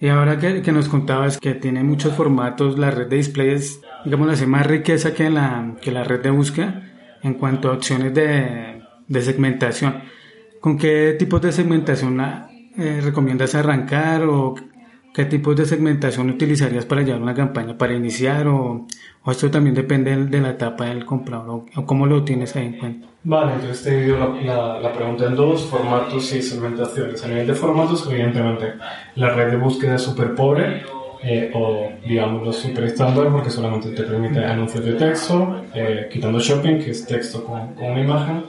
Y 0.00 0.08
ahora 0.08 0.38
que, 0.38 0.60
que, 0.60 0.72
nos 0.72 0.88
contabas 0.88 1.38
que 1.38 1.54
tiene 1.54 1.82
muchos 1.82 2.12
formatos, 2.14 2.78
la 2.78 2.90
red 2.90 3.06
de 3.06 3.16
displays, 3.16 3.80
digamos, 4.04 4.28
hace 4.30 4.46
más 4.46 4.66
riqueza 4.66 5.14
que 5.14 5.30
la, 5.30 5.74
que 5.80 5.92
la 5.92 6.04
red 6.04 6.20
de 6.20 6.30
búsqueda 6.30 6.82
en 7.22 7.34
cuanto 7.34 7.70
a 7.70 7.74
opciones 7.74 8.12
de, 8.12 8.82
de 9.08 9.22
segmentación. 9.22 10.02
¿Con 10.60 10.76
qué 10.76 11.14
tipos 11.18 11.40
de 11.40 11.52
segmentación 11.52 12.20
eh, 12.76 13.00
recomiendas 13.02 13.54
arrancar 13.54 14.22
o 14.24 14.54
¿Qué 15.14 15.26
tipos 15.26 15.54
de 15.54 15.64
segmentación 15.64 16.28
utilizarías 16.28 16.86
para 16.86 17.02
llevar 17.02 17.22
una 17.22 17.34
campaña? 17.34 17.78
¿Para 17.78 17.94
iniciar 17.94 18.48
o, 18.48 18.84
o 19.22 19.30
esto 19.30 19.48
también 19.48 19.76
depende 19.76 20.16
de 20.16 20.40
la 20.40 20.50
etapa 20.50 20.86
del 20.86 21.06
comprador 21.06 21.66
o 21.76 21.86
cómo 21.86 22.04
lo 22.06 22.24
tienes 22.24 22.56
ahí 22.56 22.66
en 22.66 22.78
cuenta? 22.78 23.06
Vale, 23.22 23.52
entonces 23.52 23.84
te 23.84 23.96
divido 23.96 24.34
la, 24.44 24.80
la, 24.80 24.92
pregunta 24.92 25.26
en 25.26 25.36
dos, 25.36 25.66
formatos 25.66 26.34
y 26.34 26.42
segmentaciones. 26.42 27.24
A 27.24 27.28
nivel 27.28 27.46
de 27.46 27.54
formatos, 27.54 28.08
evidentemente, 28.10 28.72
la 29.14 29.30
red 29.30 29.52
de 29.52 29.56
búsqueda 29.56 29.94
es 29.94 30.02
súper 30.02 30.34
pobre 30.34 30.82
eh, 31.22 31.52
o 31.54 31.90
digámoslo 32.04 32.52
súper 32.52 32.82
estándar 32.82 33.28
porque 33.30 33.50
solamente 33.50 33.90
te 33.90 34.02
permite 34.02 34.44
anuncios 34.44 34.84
de 34.84 34.94
texto, 34.94 35.62
eh, 35.74 36.08
quitando 36.12 36.40
shopping, 36.40 36.80
que 36.80 36.90
es 36.90 37.06
texto 37.06 37.44
con, 37.44 37.74
con 37.74 37.92
una 37.92 38.00
imagen. 38.00 38.44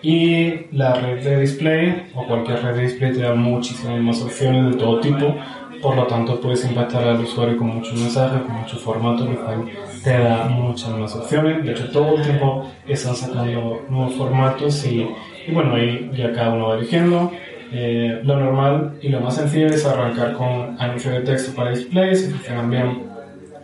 Y 0.00 0.74
la 0.74 0.94
red 0.94 1.22
de 1.22 1.40
display 1.40 2.10
o 2.14 2.26
cualquier 2.26 2.62
red 2.62 2.76
de 2.76 2.82
display 2.84 3.12
te 3.12 3.20
da 3.20 3.34
muchísimas 3.34 4.00
más 4.00 4.22
opciones 4.22 4.72
de 4.72 4.78
todo 4.78 5.00
tipo 5.00 5.34
por 5.80 5.96
lo 5.96 6.06
tanto, 6.06 6.40
puedes 6.40 6.64
impactar 6.64 7.04
al 7.04 7.20
usuario 7.20 7.56
con 7.56 7.68
muchos 7.68 7.94
mensajes, 7.94 8.42
con 8.42 8.52
muchos 8.52 8.80
formatos, 8.80 9.28
cual 9.44 9.64
te 10.02 10.18
da 10.18 10.44
muchas 10.44 10.90
más 10.90 11.14
opciones. 11.14 11.64
De 11.64 11.72
hecho, 11.72 11.90
todo 11.90 12.16
el 12.16 12.22
tiempo 12.22 12.70
están 12.86 13.14
sacando 13.14 13.82
nuevos 13.88 14.14
formatos 14.14 14.84
y, 14.86 15.08
bueno, 15.52 15.74
ahí 15.74 16.10
ya 16.14 16.32
cada 16.32 16.50
uno 16.54 16.68
va 16.68 16.76
eligiendo. 16.76 17.30
Eh, 17.72 18.20
lo 18.24 18.36
normal 18.38 18.98
y 19.02 19.08
lo 19.10 19.20
más 19.20 19.36
sencillo 19.36 19.66
es 19.66 19.84
arrancar 19.84 20.32
con 20.32 20.80
anuncios 20.80 21.14
de 21.14 21.20
texto 21.20 21.54
para 21.54 21.70
displays, 21.70 22.24
si 22.24 22.30
funcionan 22.32 23.08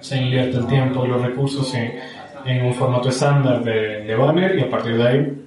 se 0.00 0.18
invierte 0.18 0.58
el 0.58 0.66
tiempo 0.66 1.06
y 1.06 1.08
los 1.08 1.22
recursos 1.22 1.74
en, 1.74 2.66
un 2.66 2.74
formato 2.74 3.08
estándar 3.08 3.64
de, 3.64 4.02
de, 4.02 4.14
banner 4.14 4.58
y 4.58 4.60
a 4.60 4.68
partir 4.68 4.98
de 4.98 5.08
ahí 5.08 5.44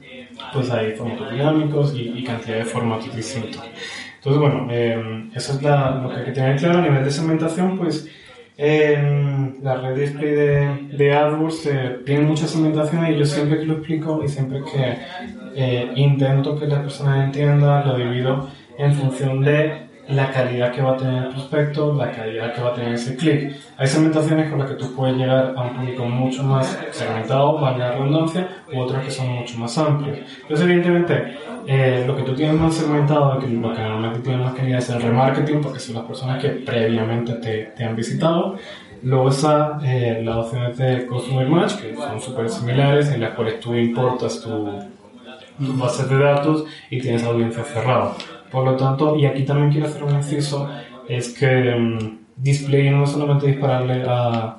pues 0.51 0.71
hay 0.71 0.93
formatos 0.93 1.31
dinámicos 1.31 1.93
y, 1.93 2.09
y 2.17 2.23
cantidad 2.23 2.57
de 2.57 2.65
formatos 2.65 3.15
distintos. 3.15 3.61
Entonces, 4.17 4.41
bueno, 4.41 4.67
eh, 4.69 5.29
eso 5.33 5.53
es 5.53 5.61
lo 5.61 6.09
que 6.09 6.15
hay 6.15 6.25
que 6.25 6.31
tener 6.31 6.57
claro. 6.57 6.79
A 6.79 6.81
nivel 6.81 7.03
de 7.03 7.11
segmentación, 7.11 7.77
pues 7.77 8.09
eh, 8.59 9.53
la 9.61 9.75
red 9.75 9.99
display 9.99 10.31
de, 10.31 10.87
de 10.97 11.13
AdWords 11.13 11.65
eh, 11.67 11.99
tiene 12.05 12.21
mucha 12.21 12.47
segmentación 12.47 13.05
y 13.07 13.17
yo 13.19 13.25
siempre 13.25 13.59
que 13.59 13.65
lo 13.65 13.73
explico 13.75 14.23
y 14.23 14.27
siempre 14.27 14.61
que 14.63 14.97
eh, 15.55 15.91
intento 15.95 16.57
que 16.57 16.65
las 16.65 16.79
personas 16.79 17.25
entiendan, 17.25 17.87
lo 17.87 17.97
divido 17.97 18.49
en 18.79 18.93
función 18.93 19.41
de 19.41 19.86
la 20.09 20.31
calidad 20.31 20.71
que 20.71 20.81
va 20.81 20.93
a 20.93 20.97
tener 20.97 21.23
el 21.23 21.29
prospecto, 21.29 21.93
la 21.93 22.11
calidad 22.11 22.53
que 22.53 22.61
va 22.61 22.69
a 22.69 22.73
tener 22.73 22.93
ese 22.93 23.15
clic. 23.15 23.55
Hay 23.77 23.87
segmentaciones 23.87 24.49
con 24.49 24.59
las 24.59 24.69
que 24.69 24.75
tú 24.75 24.95
puedes 24.95 25.17
llegar 25.17 25.53
a 25.55 25.61
un 25.61 25.75
público 25.75 26.05
mucho 26.05 26.43
más 26.43 26.79
segmentado, 26.91 27.59
valga 27.59 27.89
la 27.89 27.91
redundancia, 27.93 28.47
u 28.73 28.79
otras 28.79 29.03
que 29.03 29.11
son 29.11 29.29
mucho 29.29 29.57
más 29.57 29.77
amplios. 29.77 30.19
Entonces, 30.41 30.65
evidentemente, 30.65 31.37
eh, 31.67 32.03
lo 32.07 32.15
que 32.15 32.23
tú 32.23 32.33
tienes 32.33 32.59
más 32.59 32.75
segmentado, 32.75 33.33
lo 33.33 33.39
que 33.39 33.47
normalmente 33.47 34.19
tienes 34.19 34.45
más 34.45 34.53
calidad 34.53 34.79
es 34.79 34.89
el 34.89 35.01
remarketing, 35.01 35.61
porque 35.61 35.79
son 35.79 35.95
las 35.95 36.05
personas 36.05 36.41
que 36.41 36.49
previamente 36.49 37.33
te, 37.33 37.73
te 37.75 37.83
han 37.83 37.95
visitado. 37.95 38.55
Luego 39.03 39.29
está 39.29 39.77
eh, 39.83 40.21
las 40.23 40.37
opciones 40.37 40.77
de 40.77 41.05
Customer 41.05 41.47
Match, 41.47 41.75
que 41.75 41.95
son 41.95 42.19
súper 42.19 42.49
similares, 42.49 43.11
en 43.11 43.21
las 43.21 43.35
cuales 43.35 43.59
tú 43.59 43.75
importas 43.75 44.41
tu, 44.41 44.69
tu 45.65 45.73
base 45.77 46.05
de 46.05 46.17
datos 46.17 46.65
y 46.89 46.99
tienes 46.99 47.23
audiencia 47.23 47.63
cerrada. 47.63 48.13
Por 48.51 48.65
lo 48.65 48.75
tanto, 48.75 49.15
y 49.15 49.25
aquí 49.25 49.43
también 49.43 49.71
quiero 49.71 49.87
hacer 49.87 50.03
un 50.03 50.15
inciso, 50.15 50.69
es 51.07 51.33
que 51.37 51.73
um, 51.75 52.17
display 52.35 52.89
no 52.89 53.05
solamente 53.05 53.47
dispararle 53.47 54.03
a, 54.07 54.57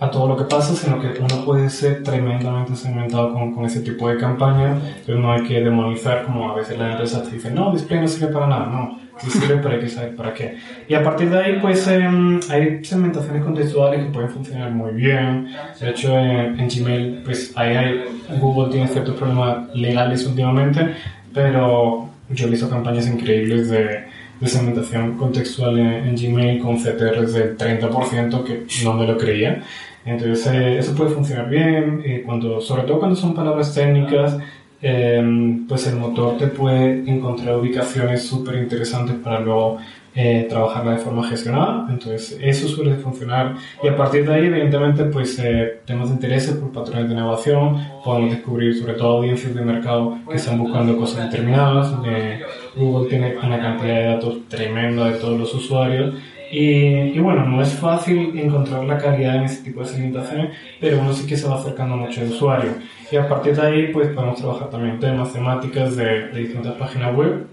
a, 0.00 0.10
todo 0.10 0.28
lo 0.28 0.36
que 0.36 0.44
pasa, 0.44 0.74
sino 0.74 1.00
que 1.00 1.08
uno 1.20 1.44
puede 1.44 1.68
ser 1.70 2.02
tremendamente 2.02 2.74
segmentado 2.74 3.32
con, 3.32 3.54
con 3.54 3.64
ese 3.64 3.80
tipo 3.80 4.08
de 4.08 4.16
campaña, 4.16 4.78
pero 5.06 5.18
no 5.18 5.32
hay 5.32 5.42
que 5.42 5.60
demonizar 5.60 6.24
como 6.24 6.50
a 6.50 6.54
veces 6.54 6.78
la 6.78 6.92
empresa 6.92 7.22
te 7.22 7.32
dice, 7.32 7.50
no, 7.50 7.72
display 7.72 8.00
no 8.00 8.08
sirve 8.08 8.32
para 8.32 8.46
nada, 8.46 8.66
no, 8.66 8.98
sirve 9.28 9.56
para 9.56 9.74
hay 9.74 9.80
que 9.80 9.88
saber 9.88 10.16
para 10.16 10.32
qué. 10.32 10.56
Y 10.88 10.94
a 10.94 11.02
partir 11.02 11.30
de 11.30 11.38
ahí, 11.38 11.58
pues 11.60 11.86
um, 11.88 12.40
hay 12.48 12.84
segmentaciones 12.84 13.44
contextuales 13.44 14.04
que 14.04 14.10
pueden 14.10 14.30
funcionar 14.30 14.70
muy 14.70 14.92
bien. 14.92 15.48
De 15.78 15.90
hecho, 15.90 16.16
en 16.16 16.68
Gmail, 16.68 17.22
pues 17.24 17.52
ahí 17.56 17.76
hay, 17.76 18.04
Google 18.38 18.70
tiene 18.70 18.88
ciertos 18.88 19.16
problemas 19.16 19.74
legales 19.74 20.26
últimamente, 20.26 20.94
pero 21.32 22.09
visto 22.30 22.68
campañas 22.68 23.06
increíbles 23.06 23.68
de, 23.68 24.04
de 24.40 24.48
segmentación 24.48 25.16
contextual 25.16 25.78
en, 25.78 26.16
Gmail 26.16 26.60
con 26.60 26.76
CTRs 26.76 27.32
del 27.32 27.58
30% 27.58 28.44
que 28.44 28.66
no 28.84 28.94
me 28.94 29.06
lo 29.06 29.16
creía. 29.18 29.62
Entonces, 30.04 30.46
eh, 30.46 30.78
eso 30.78 30.94
puede 30.94 31.10
funcionar 31.10 31.48
bien, 31.48 32.02
eh, 32.04 32.22
cuando, 32.24 32.60
sobre 32.60 32.84
todo 32.84 32.98
cuando 32.98 33.16
son 33.16 33.34
palabras 33.34 33.74
técnicas, 33.74 34.38
eh, 34.80 35.22
pues 35.68 35.86
el 35.86 35.96
motor 35.96 36.38
te 36.38 36.46
puede 36.46 37.10
encontrar 37.10 37.56
ubicaciones 37.58 38.22
súper 38.22 38.56
interesantes 38.56 39.16
para 39.16 39.40
luego 39.40 39.78
eh, 40.14 40.46
trabajarla 40.48 40.92
de 40.92 40.98
forma 40.98 41.28
gestionada. 41.28 41.86
Entonces, 41.88 42.36
eso 42.40 42.68
suele 42.68 42.96
funcionar. 42.96 43.54
Y 43.82 43.88
a 43.88 43.96
partir 43.96 44.26
de 44.26 44.34
ahí, 44.34 44.46
evidentemente, 44.46 45.04
pues 45.04 45.38
eh, 45.38 45.80
tenemos 45.84 46.10
intereses 46.10 46.56
por 46.56 46.72
patrones 46.72 47.08
de 47.08 47.14
innovación, 47.14 47.76
podemos 48.04 48.32
descubrir 48.32 48.74
sobre 48.74 48.94
todo 48.94 49.18
audiencias 49.18 49.54
de 49.54 49.62
mercado 49.62 50.18
que 50.28 50.36
están 50.36 50.58
buscando 50.58 50.96
cosas 50.96 51.30
determinadas. 51.30 51.94
Eh, 52.04 52.40
Google 52.76 53.08
tiene 53.08 53.36
una 53.36 53.60
cantidad 53.60 53.94
de 53.94 54.04
datos 54.06 54.48
tremenda 54.48 55.10
de 55.10 55.18
todos 55.18 55.38
los 55.38 55.54
usuarios. 55.54 56.14
Y, 56.50 57.12
y, 57.14 57.18
bueno, 57.20 57.44
no 57.46 57.62
es 57.62 57.72
fácil 57.74 58.36
encontrar 58.36 58.82
la 58.82 58.98
calidad 58.98 59.36
en 59.36 59.44
ese 59.44 59.62
tipo 59.62 59.82
de 59.82 59.86
segmentaciones, 59.86 60.56
pero 60.80 60.98
uno 60.98 61.12
sí 61.12 61.24
que 61.24 61.36
se 61.36 61.46
va 61.46 61.54
acercando 61.54 61.96
mucho 61.96 62.20
al 62.22 62.30
usuario. 62.30 62.72
Y 63.12 63.16
a 63.16 63.28
partir 63.28 63.54
de 63.54 63.62
ahí, 63.62 63.86
pues 63.92 64.08
podemos 64.08 64.40
trabajar 64.40 64.68
también 64.68 64.98
temas, 64.98 65.32
temáticas 65.32 65.94
de, 65.94 66.26
de 66.30 66.40
distintas 66.40 66.74
páginas 66.74 67.14
web 67.14 67.46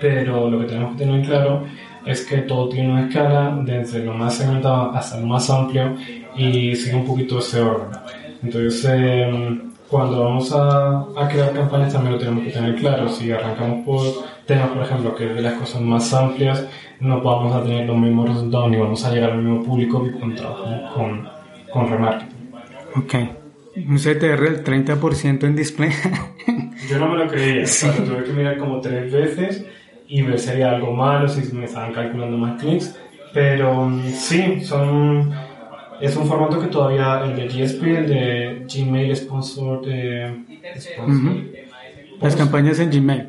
pero 0.00 0.50
lo 0.50 0.60
que 0.60 0.66
tenemos 0.66 0.92
que 0.92 1.04
tener 1.04 1.26
claro 1.26 1.64
es 2.06 2.26
que 2.26 2.38
todo 2.38 2.68
tiene 2.68 2.92
una 2.92 3.06
escala 3.08 3.58
desde 3.64 4.04
lo 4.04 4.12
más 4.14 4.36
segmentado 4.36 4.92
hasta 4.94 5.18
lo 5.18 5.26
más 5.26 5.48
amplio 5.48 5.96
y 6.36 6.74
sigue 6.76 6.96
un 6.96 7.06
poquito 7.06 7.38
ese 7.38 7.60
orden. 7.60 7.98
Entonces, 8.42 8.84
em, 8.84 9.72
cuando 9.88 10.24
vamos 10.24 10.52
a, 10.52 11.00
a, 11.16 11.28
crear 11.28 11.52
campañas 11.52 11.92
también 11.92 12.14
lo 12.14 12.18
tenemos 12.18 12.44
que 12.44 12.50
tener 12.50 12.74
claro. 12.76 13.08
Si 13.08 13.30
arrancamos 13.30 13.84
por 13.86 14.02
temas, 14.46 14.68
por 14.68 14.82
ejemplo, 14.82 15.14
que 15.14 15.30
es 15.30 15.34
de 15.34 15.42
las 15.42 15.54
cosas 15.54 15.80
más 15.80 16.12
amplias, 16.12 16.66
no 17.00 17.20
vamos 17.22 17.54
a 17.54 17.62
tener 17.62 17.86
los 17.86 17.96
mismos 17.96 18.28
resultados 18.28 18.70
ni 18.70 18.76
vamos 18.76 19.04
a 19.04 19.12
llegar 19.12 19.30
al 19.32 19.42
mismo 19.42 19.62
público 19.64 20.04
que 20.04 20.12
cuando 20.12 20.36
trabajamos 20.36 20.92
con, 20.92 21.28
con 21.72 21.90
remarketing. 21.90 22.52
Ok. 22.96 23.14
Un 23.76 23.98
CTR 23.98 24.40
del 24.40 24.64
30% 24.64 25.44
en 25.44 25.56
display. 25.56 25.90
Yo 26.88 26.98
no 26.98 27.08
me 27.08 27.24
lo 27.24 27.28
creía. 27.28 27.66
Sí. 27.66 27.88
tuve 27.88 28.24
que 28.24 28.32
mirar 28.32 28.58
como 28.58 28.80
tres 28.80 29.10
veces 29.10 29.64
y 30.06 30.22
ver 30.22 30.38
había 30.48 30.70
algo 30.72 30.92
malo, 30.92 31.28
si 31.28 31.52
me 31.54 31.66
estaban 31.66 31.92
calculando 31.92 32.36
más 32.36 32.60
clics. 32.60 32.96
Pero 33.32 33.86
mm, 33.86 34.10
sí, 34.10 34.60
son 34.60 35.34
es 35.98 36.16
un 36.16 36.26
formato 36.26 36.60
que 36.60 36.66
todavía 36.66 37.22
el 37.24 37.36
de 37.36 37.48
GSP, 37.48 37.82
el 37.98 38.08
de 38.08 38.66
Gmail 38.68 39.16
Sponsor, 39.16 39.84
de, 39.86 40.44
Las 42.20 42.36
campañas 42.36 42.78
en 42.80 42.90
Gmail. 42.90 43.26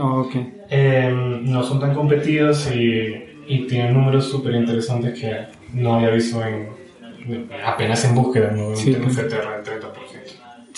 Oh, 0.00 0.28
em, 0.70 1.44
no 1.50 1.62
son 1.62 1.80
tan 1.80 1.94
competidas 1.94 2.70
y, 2.74 3.14
y 3.46 3.66
tienen 3.66 3.94
números 3.94 4.30
súper 4.30 4.54
interesantes 4.54 5.18
que 5.18 5.46
no 5.74 5.94
había 5.94 6.10
visto 6.10 6.42
en, 6.44 6.68
apenas 7.62 8.04
en 8.04 8.14
búsqueda, 8.14 8.50
no 8.50 8.74
sí, 8.74 8.94
en 8.94 9.10
CTR 9.10 9.28
del 9.28 9.62
30%. 9.62 10.09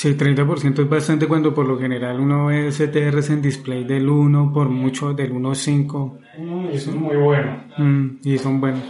Sí, 0.02 0.16
30% 0.16 0.82
es 0.82 0.88
bastante 0.88 1.28
cuando 1.28 1.54
por 1.54 1.64
lo 1.64 1.78
general 1.78 2.18
uno 2.18 2.46
ve 2.46 2.70
CTRs 2.70 3.30
en 3.30 3.40
display 3.40 3.84
del 3.84 4.08
1 4.08 4.52
por 4.52 4.68
mucho 4.68 5.14
del 5.14 5.32
1.5. 5.32 6.18
Mm, 6.38 6.66
eso 6.72 6.90
es 6.90 6.96
muy 6.96 7.14
bueno. 7.14 7.62
Mm, 7.78 8.16
y 8.24 8.36
son 8.36 8.60
buenos. 8.60 8.82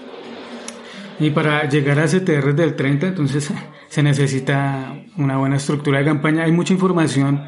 Y 1.21 1.28
para 1.28 1.69
llegar 1.69 1.99
a 1.99 2.07
CTR 2.07 2.54
del 2.54 2.75
30, 2.75 3.09
entonces 3.09 3.52
se 3.90 4.02
necesita 4.02 5.04
una 5.19 5.37
buena 5.37 5.57
estructura 5.57 5.99
de 5.99 6.07
campaña. 6.07 6.45
Hay 6.45 6.52
mucha 6.52 6.73
información 6.73 7.42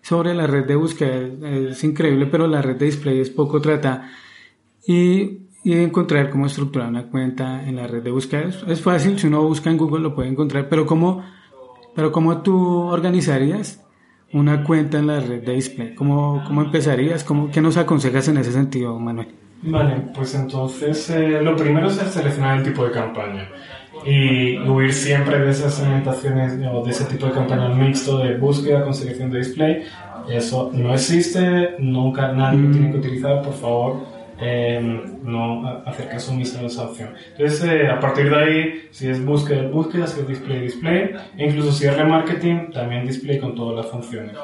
sobre 0.00 0.32
la 0.32 0.46
red 0.46 0.64
de 0.64 0.76
búsqueda, 0.76 1.20
es 1.68 1.84
increíble, 1.84 2.24
pero 2.24 2.46
la 2.46 2.62
red 2.62 2.76
de 2.76 2.86
display 2.86 3.20
es 3.20 3.28
poco 3.28 3.60
tratada. 3.60 4.10
Y, 4.86 5.40
y 5.62 5.74
encontrar 5.74 6.30
cómo 6.30 6.46
estructurar 6.46 6.88
una 6.88 7.10
cuenta 7.10 7.68
en 7.68 7.76
la 7.76 7.86
red 7.86 8.02
de 8.02 8.12
búsqueda 8.12 8.48
es, 8.66 8.80
fácil, 8.80 9.18
si 9.18 9.26
uno 9.26 9.42
busca 9.42 9.68
en 9.68 9.76
Google 9.76 10.04
lo 10.04 10.14
puede 10.14 10.30
encontrar, 10.30 10.70
pero 10.70 10.86
¿cómo, 10.86 11.22
pero 11.94 12.12
cómo 12.12 12.42
tú 12.42 12.56
organizarías 12.88 13.84
una 14.32 14.62
cuenta 14.64 14.98
en 14.98 15.06
la 15.06 15.20
red 15.20 15.42
de 15.42 15.54
display? 15.54 15.94
¿Cómo, 15.94 16.42
cómo 16.46 16.62
empezarías? 16.62 17.24
¿Cómo, 17.24 17.50
¿Qué 17.50 17.60
nos 17.60 17.76
aconsejas 17.76 18.28
en 18.28 18.38
ese 18.38 18.52
sentido, 18.52 18.98
Manuel? 18.98 19.28
Vale, 19.62 19.96
pues 20.14 20.34
entonces 20.34 21.10
eh, 21.10 21.42
lo 21.42 21.54
primero 21.54 21.88
es 21.88 21.96
seleccionar 21.96 22.58
el 22.58 22.64
tipo 22.64 22.84
de 22.84 22.92
campaña 22.92 23.48
y 24.06 24.56
huir 24.58 24.92
siempre 24.92 25.38
de 25.38 25.50
esas 25.50 25.74
segmentaciones 25.74 26.58
o 26.72 26.82
de 26.82 26.90
ese 26.90 27.04
tipo 27.04 27.26
de 27.26 27.32
campaña 27.32 27.68
mixto 27.68 28.18
de 28.18 28.38
búsqueda 28.38 28.82
con 28.84 28.94
selección 28.94 29.30
de 29.30 29.38
display. 29.38 29.82
Eso 30.30 30.70
no 30.72 30.94
existe, 30.94 31.74
nunca 31.78 32.32
nadie 32.32 32.60
lo 32.60 32.70
tiene 32.70 32.90
que 32.92 32.98
utilizar, 32.98 33.42
por 33.42 33.52
favor. 33.52 34.19
Eh, 34.40 34.80
no 35.22 35.82
hacer 35.84 36.08
caso 36.08 36.32
omiso 36.32 36.58
de 36.60 36.66
esa 36.66 36.84
opción. 36.84 37.10
Entonces, 37.32 37.62
eh, 37.68 37.88
a 37.88 38.00
partir 38.00 38.30
de 38.30 38.36
ahí, 38.36 38.88
si 38.90 39.08
es 39.08 39.24
búsqueda, 39.24 39.68
búsqueda, 39.68 40.06
si 40.06 40.20
es 40.20 40.28
display, 40.28 40.60
display, 40.60 41.10
e 41.36 41.46
incluso 41.46 41.72
si 41.72 41.86
es 41.86 41.96
remarketing, 41.96 42.70
también 42.72 43.06
display 43.06 43.38
con 43.38 43.54
todas 43.54 43.76
las 43.76 43.86
funciones. 43.86 44.34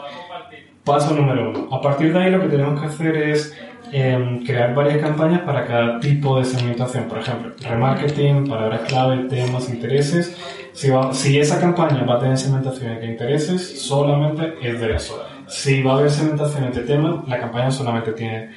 Paso 0.85 1.15
número 1.15 1.51
uno. 1.51 1.69
A 1.75 1.81
partir 1.81 2.13
de 2.13 2.19
ahí, 2.19 2.31
lo 2.31 2.41
que 2.41 2.49
tenemos 2.49 2.81
que 2.81 2.87
hacer 2.87 3.17
es 3.17 3.57
Em, 3.93 4.45
crear 4.45 4.75
varias 4.75 4.99
campañas 4.99 5.43
para 5.43 5.65
cada 5.65 6.01
tipo 6.01 6.39
de 6.39 6.45
segmentación. 6.45 7.05
Por 7.05 7.19
ejemplo, 7.19 7.53
remarketing, 7.61 8.49
palabras 8.49 8.81
clave, 8.89 9.29
temas, 9.29 9.69
intereses. 9.69 10.37
Si, 10.73 10.91
si 11.13 11.39
esa 11.39 11.61
campaña 11.61 12.05
va 12.05 12.17
a 12.17 12.19
tener 12.19 12.37
segmentaciones 12.37 13.01
de 13.01 13.07
intereses, 13.07 13.81
solamente 13.83 14.55
es 14.61 14.81
de 14.81 14.95
eso. 14.95 15.25
Si 15.47 15.83
va 15.83 15.93
a 15.93 15.99
haber 15.99 16.11
segmentaciones 16.11 16.75
de 16.75 16.83
temas, 16.83 17.29
la 17.29 17.39
campaña 17.39 17.71
solamente 17.71 18.13
tiene 18.13 18.51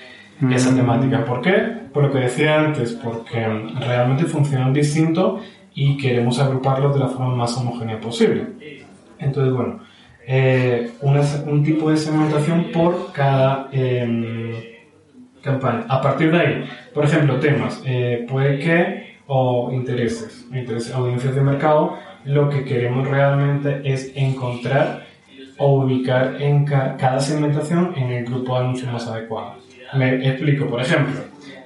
esa 0.52 0.72
mm. 0.72 0.76
temática. 0.76 1.26
¿Por 1.26 1.42
qué? 1.42 1.54
Por 1.94 2.04
lo 2.04 2.12
que 2.12 2.20
decía 2.20 2.60
antes, 2.60 2.94
porque 2.94 3.46
realmente 3.80 4.26
funcionan 4.26 4.74
distinto 4.74 5.40
y 5.74 5.98
queremos 5.98 6.40
agruparlos 6.40 6.94
de 6.94 7.00
la 7.00 7.08
forma 7.08 7.36
más 7.36 7.56
homogénea 7.58 8.00
posible. 8.00 8.46
Entonces, 9.20 9.54
bueno, 9.54 9.80
eh, 10.26 10.92
un 11.02 11.64
tipo 11.64 11.90
de 11.90 11.98
segmentación 11.98 12.66
por 12.72 13.12
cada 13.12 13.70
eh, 13.72 14.88
campaña. 15.42 15.86
A 15.90 16.02
partir 16.02 16.32
de 16.32 16.40
ahí, 16.40 16.70
por 16.94 17.06
ejemplo, 17.06 17.40
temas, 17.40 17.82
eh, 17.86 18.26
puede 18.30 18.60
que, 18.60 19.18
o 19.28 19.72
intereses, 19.72 20.48
intereses, 20.54 20.94
audiencias 20.94 21.36
de 21.36 21.42
mercado, 21.42 21.98
lo 22.26 22.50
que 22.50 22.64
queremos 22.64 23.08
realmente 23.08 23.82
es 23.84 24.12
encontrar 24.16 25.06
o 25.58 25.82
ubicar 25.82 26.42
en 26.42 26.66
cada 26.66 27.20
segmentación 27.20 27.94
en 27.96 28.12
el 28.12 28.26
grupo 28.26 28.56
de 28.56 28.66
anuncios 28.66 28.92
más 28.92 29.08
adecuado. 29.08 29.56
Me 29.94 30.28
explico, 30.28 30.68
por 30.68 30.82
ejemplo, 30.82 31.22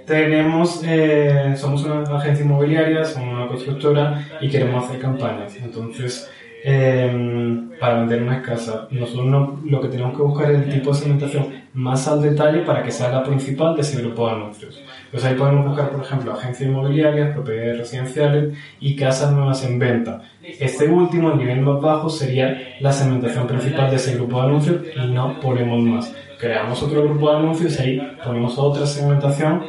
tenemos, 0.05 0.83
eh, 0.85 1.53
somos 1.55 1.83
una 1.83 2.03
agencia 2.17 2.45
inmobiliaria, 2.45 3.05
somos 3.05 3.33
una 3.33 3.47
constructora 3.47 4.27
y 4.41 4.49
queremos 4.49 4.85
hacer 4.85 4.99
campañas. 4.99 5.55
Entonces, 5.57 6.29
Em, 6.65 7.71
para 7.77 7.99
vender 7.99 8.23
una 8.23 8.41
casa. 8.41 8.87
Nosotros 8.89 9.59
lo 9.65 9.81
que 9.81 9.89
tenemos 9.89 10.15
que 10.15 10.21
buscar 10.23 10.49
es 10.49 10.59
el 10.59 10.73
tipo 10.73 10.91
de 10.91 10.97
segmentación 10.97 11.47
más 11.73 12.07
al 12.07 12.21
detalle 12.21 12.59
para 12.59 12.81
que 12.81 12.89
sea 12.89 13.09
la 13.09 13.21
principal 13.21 13.75
de 13.75 13.81
ese 13.81 14.01
grupo 14.01 14.27
de 14.27 14.35
anuncios. 14.35 14.81
Entonces 15.03 15.29
ahí 15.29 15.35
podemos 15.35 15.67
buscar, 15.67 15.89
por 15.89 16.01
ejemplo, 16.01 16.31
agencias 16.31 16.69
inmobiliarias, 16.69 17.33
propiedades 17.33 17.79
residenciales 17.79 18.57
y 18.79 18.95
casas 18.95 19.33
nuevas 19.33 19.61
en 19.65 19.77
venta. 19.77 20.21
Este 20.41 20.87
último, 20.87 21.33
el 21.33 21.39
nivel 21.39 21.59
más 21.59 21.81
bajo, 21.81 22.09
sería 22.09 22.77
la 22.79 22.93
segmentación 22.93 23.45
principal 23.45 23.89
de 23.89 23.97
ese 23.97 24.15
grupo 24.15 24.39
de 24.39 24.47
anuncios 24.47 24.81
y 24.95 25.07
no 25.07 25.41
ponemos 25.41 25.83
más. 25.83 26.15
Creamos 26.43 26.83
otro 26.83 27.05
grupo 27.05 27.31
de 27.31 27.37
anuncios 27.37 27.79
y 27.79 27.81
ahí 27.81 28.17
ponemos 28.21 28.57
otra 28.57 28.85
segmentación 28.85 29.63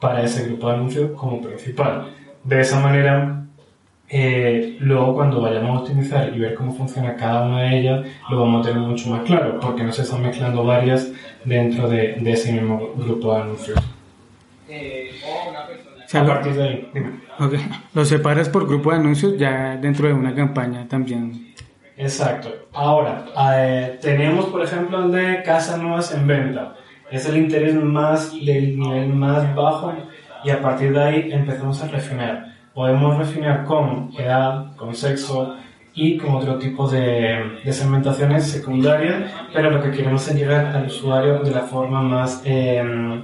para 0.00 0.24
ese 0.24 0.44
grupo 0.46 0.66
de 0.66 0.74
anuncios 0.74 1.10
como 1.12 1.40
principal. 1.40 2.08
De 2.42 2.60
esa 2.60 2.80
manera 2.80 3.46
eh, 4.08 4.76
luego 4.80 5.14
cuando 5.14 5.40
vayamos 5.40 5.70
a 5.70 5.80
optimizar 5.82 6.34
y 6.34 6.40
ver 6.40 6.56
cómo 6.56 6.74
funciona 6.74 7.14
cada 7.14 7.46
una 7.46 7.62
de 7.62 7.78
ellas, 7.78 8.06
lo 8.28 8.40
vamos 8.40 8.66
a 8.66 8.70
tener 8.70 8.82
mucho 8.84 9.08
más 9.08 9.22
claro, 9.22 9.60
porque 9.60 9.84
no 9.84 9.92
se 9.92 10.02
están 10.02 10.22
mezclando 10.22 10.64
varias 10.64 11.12
dentro 11.44 11.88
de, 11.88 12.20
ese 12.26 12.52
mismo 12.52 12.90
grupo 12.96 13.32
de 13.32 13.42
anuncios. 13.42 13.78
a 16.12 16.26
partir 16.26 16.54
de 16.54 16.62
ahí, 16.64 16.90
Lo 17.94 18.04
separas 18.04 18.48
por 18.48 18.66
grupo 18.66 18.90
de 18.90 18.96
anuncios 18.96 19.38
ya 19.38 19.76
dentro 19.76 20.08
de 20.08 20.14
una 20.14 20.34
campaña 20.34 20.88
también. 20.88 21.54
Exacto. 21.96 22.48
Ahora, 22.72 23.26
eh, 23.56 23.98
tenemos 24.00 24.46
por 24.46 24.62
ejemplo 24.62 25.04
el 25.04 25.12
de 25.12 25.42
casas 25.42 25.78
nuevas 25.78 26.12
en 26.12 26.26
venta. 26.26 26.74
Es 27.10 27.28
el 27.28 27.36
interés 27.36 27.74
más 27.74 28.32
del 28.32 28.78
nivel 28.78 29.08
más 29.14 29.54
bajo 29.54 29.92
y 30.42 30.50
a 30.50 30.60
partir 30.60 30.92
de 30.92 31.02
ahí 31.02 31.32
empezamos 31.32 31.82
a 31.82 31.88
refinar 31.88 32.54
podemos 32.74 33.16
refinar 33.16 33.64
con 33.64 34.10
edad, 34.18 34.74
con 34.76 34.94
sexo 34.94 35.56
y 35.94 36.18
con 36.18 36.34
otro 36.34 36.58
tipo 36.58 36.88
de, 36.88 37.60
de 37.64 37.72
segmentaciones 37.72 38.50
secundarias, 38.50 39.30
pero 39.52 39.70
lo 39.70 39.80
que 39.80 39.92
queremos 39.92 40.26
es 40.28 40.34
llegar 40.34 40.66
al 40.76 40.86
usuario 40.86 41.38
de 41.38 41.52
la 41.52 41.60
forma 41.60 42.02
más 42.02 42.42
em, 42.44 43.22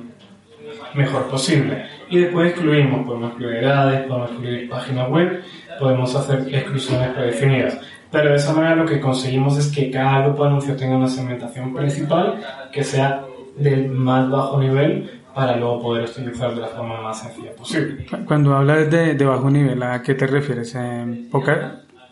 mejor 0.94 1.28
posible. 1.28 1.84
Y 2.08 2.18
después 2.18 2.50
excluimos, 2.50 3.04
podemos 3.04 3.30
excluir 3.30 3.56
edades, 3.56 4.06
podemos 4.06 4.30
excluir 4.30 4.68
páginas 4.70 5.08
web, 5.10 5.42
podemos 5.80 6.14
hacer 6.14 6.54
exclusiones 6.54 7.08
predefinidas. 7.08 7.80
Pero 8.10 8.30
de 8.30 8.36
esa 8.36 8.52
manera 8.52 8.74
lo 8.74 8.86
que 8.86 9.00
conseguimos 9.00 9.56
es 9.56 9.70
que 9.70 9.90
cada 9.90 10.22
grupo 10.22 10.42
de 10.42 10.48
anuncios 10.50 10.76
tenga 10.76 10.96
una 10.96 11.08
segmentación 11.08 11.72
principal 11.72 12.40
que 12.72 12.82
sea 12.82 13.24
del 13.56 13.88
más 13.88 14.28
bajo 14.28 14.58
nivel 14.58 15.10
para 15.34 15.56
luego 15.56 15.80
poder 15.80 16.04
optimizar 16.04 16.54
de 16.54 16.60
la 16.60 16.68
forma 16.68 17.00
más 17.00 17.20
sencilla 17.20 17.52
posible. 17.52 18.06
Cuando 18.26 18.56
hablas 18.56 18.90
de, 18.90 19.14
de 19.14 19.24
bajo 19.24 19.48
nivel, 19.48 19.82
¿a 19.82 20.02
qué 20.02 20.14
te 20.14 20.26
refieres? 20.26 20.74
Eh, 20.74 21.28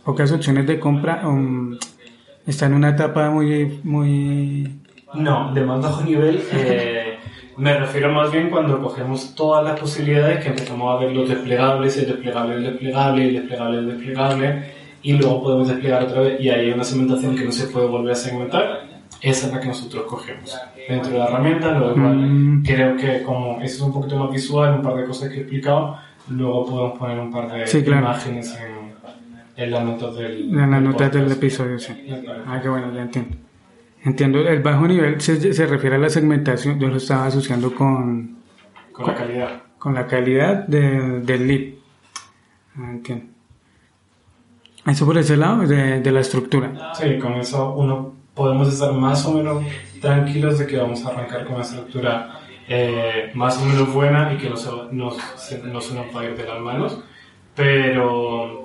¿Pocas 0.05 0.33
opciones 0.33 0.67
de 0.67 0.79
compra? 0.79 1.23
Um, 1.25 1.77
¿Está 2.47 2.67
en 2.67 2.75
una 2.75 2.91
etapa 2.91 3.29
muy, 3.31 3.81
muy...? 3.83 4.81
No, 5.15 5.53
de 5.53 5.63
más 5.63 5.83
bajo 5.83 6.03
nivel 6.05 6.43
eh, 6.53 7.19
me 7.57 7.77
refiero 7.79 8.13
más 8.13 8.31
bien 8.31 8.51
cuando 8.51 8.81
cogemos 8.81 9.35
todas 9.35 9.65
las 9.65 9.79
posibilidades 9.79 10.43
que 10.43 10.51
empezamos 10.51 10.95
a 10.95 11.05
ver 11.05 11.13
los 11.13 11.29
desplegables, 11.29 11.97
el 11.99 12.07
desplegable, 12.07 12.55
el 12.55 12.63
desplegable, 12.63 13.29
el 13.29 13.35
desplegable, 13.35 13.79
el 13.79 13.87
desplegable 13.89 14.78
y 15.03 15.13
luego 15.13 15.43
podemos 15.43 15.69
desplegar 15.69 16.05
otra 16.05 16.23
vez 16.23 16.41
y 16.41 16.49
hay 16.49 16.71
una 16.71 16.85
segmentación 16.85 17.37
que 17.37 17.45
no 17.45 17.53
se 17.53 17.67
puede 17.69 17.87
volver 17.87 18.13
a 18.13 18.17
segmentar 18.17 18.89
esa 19.21 19.47
es 19.49 19.53
la 19.53 19.61
que 19.61 19.69
nosotros 19.69 20.05
cogemos 20.05 20.57
dentro 20.89 21.13
de 21.13 21.19
la 21.19 21.25
herramienta, 21.27 21.73
lo 21.73 21.93
cual 21.93 22.17
mm. 22.17 22.63
creo 22.63 22.97
que 22.97 23.23
como 23.23 23.61
eso 23.61 23.77
es 23.77 23.81
un 23.81 23.93
poquito 23.93 24.17
más 24.17 24.31
visual, 24.31 24.77
un 24.77 24.83
par 24.83 24.95
de 24.95 25.07
cosas 25.07 25.31
que 25.31 25.39
he 25.39 25.41
explicado, 25.41 25.99
luego 26.29 26.67
podemos 26.67 26.99
poner 26.99 27.19
un 27.19 27.33
par 27.33 27.51
de 27.51 27.81
imágenes 27.81 28.57
en, 28.57 29.65
en, 29.65 29.71
las 29.71 29.85
notas 29.85 30.15
del, 30.15 30.57
en 30.57 30.71
las 30.71 30.83
notas 30.83 31.13
del 31.13 31.33
episodio, 31.33 31.79
sí. 31.79 31.93
Ah, 32.47 32.61
qué 32.63 32.69
bueno, 32.69 32.95
ya 32.95 33.03
entiendo. 33.03 33.37
Entiendo, 34.05 34.39
el 34.49 34.63
bajo 34.63 34.87
nivel 34.87 35.21
se, 35.21 35.53
se 35.53 35.67
refiere 35.67 35.97
a 35.97 35.99
la 35.99 36.09
segmentación, 36.09 36.79
yo 36.79 36.87
lo 36.87 36.99
estaba 36.99 37.27
asociando 37.27 37.75
con... 37.75 38.39
Con 38.93 39.07
la 39.07 39.15
calidad. 39.15 39.63
con 39.79 39.95
la 39.95 40.07
calidad 40.07 40.67
de, 40.67 41.21
del 41.21 41.47
lead. 41.49 41.75
Ah, 42.77 42.91
entiendo. 42.91 43.28
Eso 44.89 45.05
por 45.05 45.19
ese 45.19 45.37
lado 45.37 45.67
de, 45.67 46.01
de 46.01 46.13
la 46.13 46.21
estructura. 46.21 46.95
Sí, 46.95 47.19
con 47.19 47.35
eso 47.35 47.75
uno 47.75 48.15
podemos 48.35 48.69
estar 48.69 48.93
más 48.93 49.27
o 49.27 49.35
menos 49.35 49.65
tranquilos 50.01 50.59
de 50.59 50.67
que 50.67 50.77
vamos 50.77 51.05
a 51.05 51.11
arrancar 51.11 51.45
con 51.45 51.57
una 51.57 51.65
estructura 51.65 52.41
eh, 52.69 53.31
más 53.35 53.61
o 53.61 53.65
menos 53.65 53.93
buena 53.93 54.33
y 54.33 54.37
que 54.37 54.49
no 54.49 54.57
se, 54.57 54.71
no, 54.93 55.11
no 55.65 55.81
se 55.81 55.95
nos 55.95 56.15
va 56.15 56.21
a 56.21 56.25
ir 56.25 56.37
de 56.37 56.47
las 56.47 56.61
manos, 56.61 57.03
pero 57.55 58.65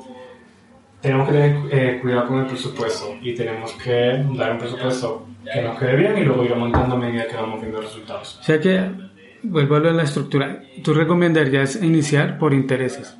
tenemos 1.01 1.27
que 1.27 1.33
tener 1.33 1.57
eh, 1.71 1.99
cuidado 2.01 2.27
con 2.27 2.39
el 2.39 2.45
presupuesto 2.45 3.15
y 3.21 3.33
tenemos 3.33 3.71
que 3.73 4.23
dar 4.35 4.51
un 4.51 4.57
presupuesto 4.59 5.25
que 5.51 5.61
nos 5.61 5.79
quede 5.79 5.95
bien 5.95 6.17
y 6.17 6.25
luego 6.25 6.45
ir 6.45 6.53
aumentando 6.53 6.95
a 6.95 6.99
medida 6.99 7.27
que 7.27 7.35
vamos 7.35 7.59
viendo 7.59 7.81
resultados. 7.81 8.39
O 8.39 8.43
sea 8.43 8.59
que, 8.59 8.91
vuelvo 9.41 9.75
a 9.75 9.79
la 9.79 10.03
estructura, 10.03 10.63
¿tú 10.83 10.93
recomendarías 10.93 11.81
iniciar 11.81 12.37
por 12.37 12.53
intereses? 12.53 13.17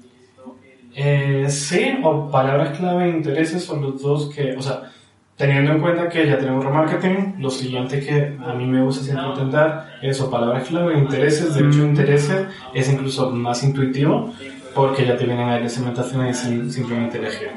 Eh, 0.96 1.46
sí, 1.50 2.00
o 2.04 2.30
palabras 2.30 2.78
clave 2.78 3.06
e 3.06 3.10
intereses 3.10 3.64
son 3.64 3.82
los 3.82 4.02
dos 4.02 4.30
que, 4.34 4.56
o 4.56 4.62
sea, 4.62 4.92
teniendo 5.36 5.72
en 5.72 5.82
cuenta 5.82 6.08
que 6.08 6.28
ya 6.28 6.38
tenemos 6.38 6.64
remarketing, 6.64 7.36
lo 7.40 7.50
siguiente 7.50 8.00
que 8.00 8.38
a 8.46 8.54
mí 8.54 8.66
me 8.66 8.84
gusta 8.84 9.04
siempre 9.04 9.30
intentar 9.30 9.98
es 10.02 10.22
o 10.22 10.30
palabras 10.30 10.68
clave 10.68 10.94
e 10.94 11.00
intereses. 11.00 11.56
De 11.56 11.68
hecho, 11.68 11.84
intereses 11.84 12.48
es 12.74 12.92
incluso 12.92 13.32
más 13.32 13.64
intuitivo 13.64 14.32
porque 14.76 15.06
ya 15.06 15.18
te 15.18 15.26
vienen 15.26 15.50
ahí 15.50 15.64
la 15.64 15.70
segmentación 15.70 16.28
y 16.28 16.34
simplemente 16.72 17.18
elegir. 17.18 17.50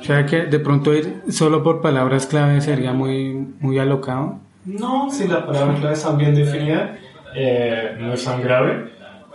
O 0.00 0.02
sea 0.02 0.26
que 0.26 0.42
de 0.44 0.58
pronto 0.58 0.92
ir 0.92 1.22
solo 1.30 1.62
por 1.62 1.80
palabras 1.80 2.26
clave 2.26 2.60
sería 2.60 2.92
muy, 2.92 3.34
muy 3.60 3.78
alocado. 3.78 4.38
No, 4.66 5.10
si 5.10 5.28
las 5.28 5.44
palabras 5.44 5.78
clave 5.78 5.94
están 5.94 6.18
bien 6.18 6.34
definidas, 6.34 6.90
eh, 7.34 7.96
no 7.98 8.12
es 8.12 8.24
tan 8.24 8.42
grave, 8.42 8.92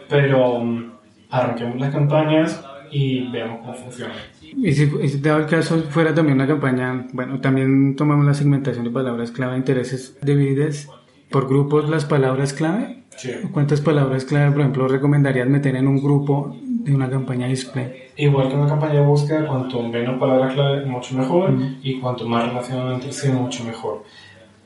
pero 0.07 0.53
um, 0.55 0.91
arranquemos 1.29 1.79
las 1.79 1.91
campañas 1.91 2.63
y 2.91 3.29
veamos 3.29 3.59
cómo 3.61 3.73
funciona. 3.73 4.13
Y 4.41 4.71
si, 4.71 4.87
dado 5.19 5.39
el 5.39 5.45
caso 5.45 5.77
fuera 5.89 6.13
también 6.13 6.35
una 6.35 6.47
campaña, 6.47 7.07
bueno, 7.13 7.39
también 7.39 7.95
tomamos 7.95 8.25
la 8.25 8.33
segmentación 8.33 8.85
de 8.85 8.91
palabras 8.91 9.31
clave, 9.31 9.57
intereses, 9.57 10.17
divides 10.21 10.89
por 11.29 11.47
grupos 11.47 11.89
las 11.89 12.05
palabras 12.05 12.53
clave. 12.53 13.03
Sí. 13.17 13.31
¿Cuántas 13.51 13.81
palabras 13.81 14.25
clave, 14.25 14.51
por 14.51 14.61
ejemplo, 14.61 14.87
recomendarías 14.87 15.47
meter 15.47 15.75
en 15.75 15.87
un 15.87 16.01
grupo 16.01 16.55
de 16.63 16.95
una 16.95 17.09
campaña 17.09 17.47
display? 17.47 17.91
Igual 18.15 18.49
que 18.49 18.55
una 18.55 18.67
campaña 18.67 19.01
de 19.01 19.05
búsqueda, 19.05 19.45
cuanto 19.45 19.83
menos 19.83 20.19
palabras 20.19 20.53
clave, 20.53 20.85
mucho 20.85 21.15
mejor, 21.15 21.53
y 21.83 21.99
cuanto 21.99 22.27
más 22.27 22.47
relacionado 22.47 22.93
entre 22.93 23.11
sí, 23.11 23.29
mucho 23.29 23.63
mejor. 23.65 24.03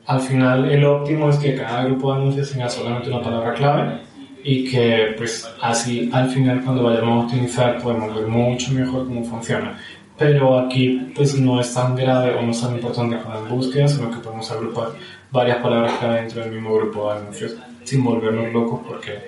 Al 0.06 0.20
final, 0.20 0.70
el 0.70 0.84
óptimo 0.84 1.30
es 1.30 1.38
que 1.38 1.54
cada 1.56 1.84
grupo 1.84 2.12
de 2.12 2.20
anuncios 2.20 2.52
tenga 2.52 2.68
solamente 2.68 3.10
una 3.10 3.22
palabra 3.22 3.54
clave 3.54 4.00
y 4.44 4.70
que 4.70 5.14
pues 5.16 5.50
así 5.60 6.10
al 6.12 6.28
final 6.28 6.62
cuando 6.62 6.84
vayamos 6.84 7.24
a 7.24 7.26
optimizar 7.26 7.82
podemos 7.82 8.14
ver 8.14 8.26
mucho 8.26 8.72
mejor 8.72 9.06
cómo 9.06 9.24
funciona. 9.24 9.78
Pero 10.16 10.58
aquí 10.58 11.10
pues 11.14 11.34
no 11.40 11.58
es 11.60 11.74
tan 11.74 11.96
grave 11.96 12.34
o 12.34 12.42
no 12.42 12.52
es 12.52 12.60
tan 12.60 12.74
importante 12.74 13.16
como 13.18 13.38
en 13.38 13.48
búsqueda, 13.48 13.88
sino 13.88 14.10
que 14.10 14.18
podemos 14.18 14.48
agrupar 14.52 14.90
varias 15.32 15.56
palabras 15.56 15.92
clave 15.98 16.20
dentro 16.20 16.42
del 16.42 16.52
mismo 16.52 16.74
grupo 16.74 17.10
de 17.10 17.18
anuncios 17.18 17.56
sin 17.82 18.04
volvernos 18.04 18.52
locos 18.52 18.80
porque 18.86 19.18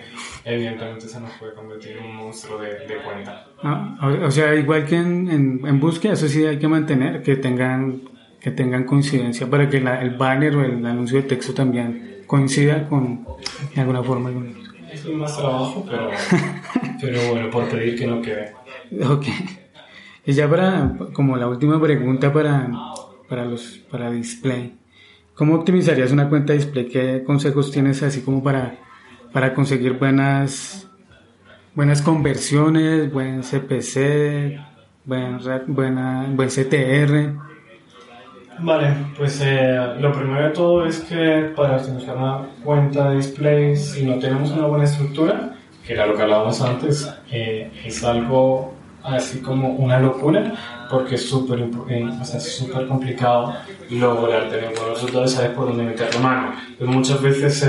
evidentemente 0.44 1.09
se 1.09 1.18
nos 1.18 1.33
puede 1.33 1.55
convertir 1.55 1.96
en 1.96 2.05
un 2.05 2.16
monstruo 2.16 2.59
de, 2.59 2.68
de 2.87 2.96
cuenta. 3.05 3.46
Ah, 3.62 3.98
o 4.24 4.31
sea, 4.31 4.55
igual 4.55 4.85
que 4.85 4.96
en, 4.96 5.61
en, 5.66 5.81
búsqueda, 5.81 6.12
eso 6.12 6.29
sí 6.29 6.44
hay 6.44 6.59
que 6.59 6.68
mantener, 6.68 7.22
que 7.22 7.37
tengan, 7.37 8.02
que 8.40 8.52
tengan 8.52 8.85
coincidencia 8.85 9.48
para 9.48 9.68
que 9.68 9.79
el 9.79 10.11
banner 10.11 10.57
o 10.57 10.64
el 10.64 10.87
anuncio 10.87 11.20
de 11.20 11.24
texto 11.24 11.52
también 11.52 12.22
coincida 12.26 12.88
con, 12.88 13.26
de 13.74 13.81
alguna 13.81 14.02
forma 14.02 14.31
más 15.14 15.37
trabajo, 15.37 15.85
pero, 15.88 16.11
pero 17.01 17.31
bueno, 17.31 17.51
por 17.51 17.69
pedir 17.69 17.99
que 17.99 18.07
no 18.07 18.21
quede. 18.21 18.53
Ok. 19.05 19.27
Y 20.25 20.33
ya 20.33 20.49
para, 20.51 20.97
como 21.12 21.37
la 21.37 21.49
última 21.49 21.81
pregunta 21.81 22.33
para, 22.33 22.69
para 23.29 23.45
los, 23.45 23.79
para 23.90 24.11
display. 24.11 24.77
¿Cómo 25.35 25.55
optimizarías 25.55 26.12
una 26.12 26.29
cuenta 26.29 26.53
display? 26.53 26.88
¿Qué 26.88 27.23
consejos 27.25 27.71
tienes 27.71 28.03
así 28.03 28.23
como 28.23 28.42
para, 28.42 28.79
para 29.33 29.55
conseguir 29.55 29.92
buenas, 29.92 30.88
buenas 31.75 32.03
conversiones, 32.03 33.12
buen 33.12 33.42
CPC, 33.42 34.59
buen, 35.05 35.38
buena, 35.69 36.27
buen 36.35 36.49
CTR? 36.49 37.56
Vale, 38.59 38.95
pues 39.16 39.40
eh, 39.42 39.79
lo 40.01 40.12
primero 40.12 40.45
de 40.45 40.51
todo 40.51 40.87
es 40.87 41.01
que 41.01 41.53
para 41.55 41.77
optimizar 41.77 42.16
una 42.16 42.47
cuenta 42.64 43.11
de 43.11 43.16
display, 43.16 43.77
si 43.77 44.05
no 44.05 44.19
tenemos 44.19 44.51
una 44.51 44.66
buena 44.66 44.85
estructura, 44.85 45.55
que 45.87 45.92
era 45.92 46.07
lo 46.07 46.14
que 46.14 46.23
hablábamos 46.23 46.61
antes, 46.62 47.12
eh, 47.31 47.71
es 47.85 48.03
algo 48.03 48.73
así 49.03 49.40
como 49.40 49.69
una 49.75 50.01
locura, 50.01 50.55
porque 50.90 51.16
es 51.16 51.29
súper 51.29 51.69
eh, 51.88 52.09
o 52.21 52.25
sea, 52.25 52.87
complicado 52.88 53.55
lograr 53.90 54.49
tener 54.49 54.71
buenos 54.75 54.95
resultados 54.95 55.33
y 55.33 55.37
saber 55.37 55.55
por 55.55 55.66
dónde 55.66 55.85
meter 55.85 56.14
la 56.14 56.21
mano. 56.21 56.53
Muchas 56.81 57.21
veces 57.21 57.64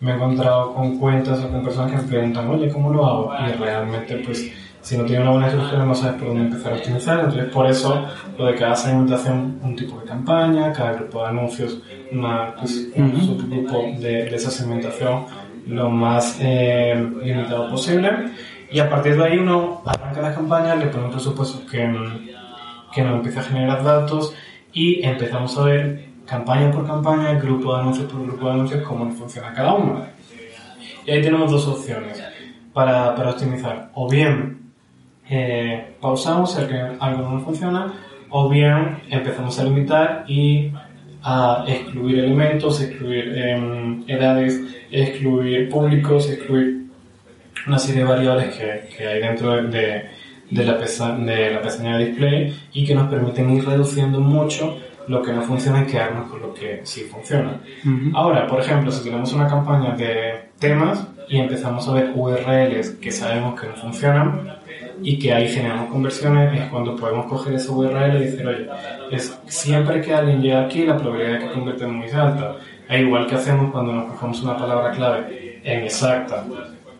me 0.00 0.10
he 0.10 0.14
encontrado 0.14 0.74
con 0.74 0.98
cuentas 0.98 1.38
o 1.44 1.48
con 1.48 1.62
personas 1.62 1.92
que 1.92 1.98
me 1.98 2.08
preguntan, 2.08 2.48
oye, 2.48 2.68
¿cómo 2.68 2.92
lo 2.92 3.06
hago? 3.06 3.32
Y 3.46 3.52
realmente 3.52 4.16
pues 4.16 4.50
si 4.82 4.96
no 4.96 5.04
tiene 5.04 5.22
una 5.22 5.32
buena 5.32 5.46
estructura 5.48 5.84
no 5.84 5.94
sabes 5.94 6.14
por 6.14 6.28
dónde 6.28 6.44
empezar 6.44 6.72
a 6.72 6.76
optimizar, 6.76 7.20
entonces 7.20 7.52
por 7.52 7.66
eso 7.66 8.06
lo 8.38 8.46
de 8.46 8.54
cada 8.54 8.74
segmentación 8.74 9.58
un 9.62 9.76
tipo 9.76 10.00
de 10.00 10.06
campaña, 10.06 10.72
cada 10.72 10.94
grupo 10.94 11.22
de 11.22 11.28
anuncios 11.28 11.78
una, 12.12 12.54
pues, 12.56 12.88
un 12.96 13.20
subgrupo 13.20 13.82
de, 13.98 14.24
de, 14.24 14.34
esa 14.34 14.50
segmentación 14.50 15.26
lo 15.66 15.90
más 15.90 16.38
eh, 16.40 16.94
limitado 17.22 17.68
posible 17.68 18.10
y 18.70 18.78
a 18.78 18.88
partir 18.88 19.16
de 19.16 19.24
ahí 19.24 19.38
uno 19.38 19.82
arranca 19.84 20.22
las 20.22 20.34
campañas, 20.34 20.78
le 20.78 20.86
pone 20.86 21.04
un 21.04 21.10
presupuesto 21.10 21.66
que, 21.66 21.92
que 22.94 23.02
nos 23.02 23.16
empieza 23.16 23.40
a 23.40 23.44
generar 23.44 23.84
datos 23.84 24.34
y 24.72 25.04
empezamos 25.04 25.58
a 25.58 25.64
ver 25.64 26.10
campaña 26.24 26.70
por 26.70 26.86
campaña, 26.86 27.34
grupo 27.34 27.74
de 27.74 27.80
anuncios 27.80 28.10
por 28.10 28.22
grupo 28.22 28.46
de 28.46 28.52
anuncios, 28.52 28.82
cómo 28.86 29.10
funciona 29.10 29.52
cada 29.52 29.74
uno. 29.74 30.04
Y 31.04 31.10
ahí 31.10 31.22
tenemos 31.22 31.50
dos 31.50 31.66
opciones 31.66 32.22
para, 32.72 33.14
para 33.16 33.30
optimizar. 33.30 33.90
O 33.94 34.08
bien 34.08 34.59
eh, 35.30 35.94
pausamos 36.00 36.52
si 36.52 36.60
algo 36.98 37.30
no 37.30 37.40
funciona, 37.40 37.94
o 38.30 38.48
bien 38.48 38.98
empezamos 39.08 39.58
a 39.58 39.64
limitar 39.64 40.24
y 40.26 40.72
a 41.22 41.64
excluir 41.68 42.18
elementos, 42.20 42.80
excluir 42.80 43.36
em, 43.36 44.02
edades, 44.08 44.60
excluir 44.90 45.68
públicos, 45.68 46.28
excluir 46.30 46.86
una 47.66 47.78
serie 47.78 48.02
de 48.02 48.08
variables 48.08 48.56
que, 48.56 48.96
que 48.96 49.06
hay 49.06 49.20
dentro 49.20 49.62
de, 49.62 50.06
de, 50.50 50.64
la 50.64 50.78
pesa, 50.78 51.12
de 51.16 51.50
la 51.52 51.60
pestaña 51.60 51.98
de 51.98 52.06
display 52.06 52.60
y 52.72 52.84
que 52.84 52.94
nos 52.94 53.08
permiten 53.08 53.50
ir 53.50 53.64
reduciendo 53.64 54.20
mucho 54.20 54.78
lo 55.08 55.22
que 55.22 55.32
no 55.32 55.42
funciona 55.42 55.82
y 55.82 55.86
quedarnos 55.86 56.30
con 56.30 56.40
lo 56.40 56.54
que 56.54 56.80
sí 56.84 57.02
funciona. 57.02 57.60
Ahora, 58.14 58.46
por 58.46 58.60
ejemplo, 58.60 58.92
si 58.92 59.02
tenemos 59.04 59.32
una 59.32 59.48
campaña 59.48 59.94
de 59.96 60.50
temas 60.58 61.06
y 61.28 61.38
empezamos 61.38 61.88
a 61.88 61.94
ver 61.94 62.12
URLs 62.14 62.90
que 63.00 63.10
sabemos 63.10 63.60
que 63.60 63.66
no 63.66 63.74
funcionan, 63.74 64.59
y 65.02 65.18
que 65.18 65.32
ahí 65.32 65.48
generamos 65.48 65.90
conversiones 65.90 66.60
es 66.60 66.68
cuando 66.68 66.96
podemos 66.96 67.26
coger 67.26 67.54
ese 67.54 67.70
URL 67.70 68.16
y 68.16 68.24
decir, 68.24 68.46
oye, 68.46 68.68
es, 69.10 69.38
siempre 69.46 70.00
que 70.00 70.14
alguien 70.14 70.42
llega 70.42 70.64
aquí 70.64 70.84
la 70.84 70.96
probabilidad 70.96 71.38
de 71.38 71.46
que 71.46 71.52
convierta 71.52 71.86
es 71.86 71.92
muy 71.92 72.10
alta. 72.10 72.56
E 72.88 73.02
igual 73.02 73.26
que 73.26 73.36
hacemos 73.36 73.70
cuando 73.70 73.92
nos 73.92 74.12
cogemos 74.12 74.42
una 74.42 74.56
palabra 74.56 74.90
clave 74.90 75.60
en 75.62 75.84
exacta 75.84 76.44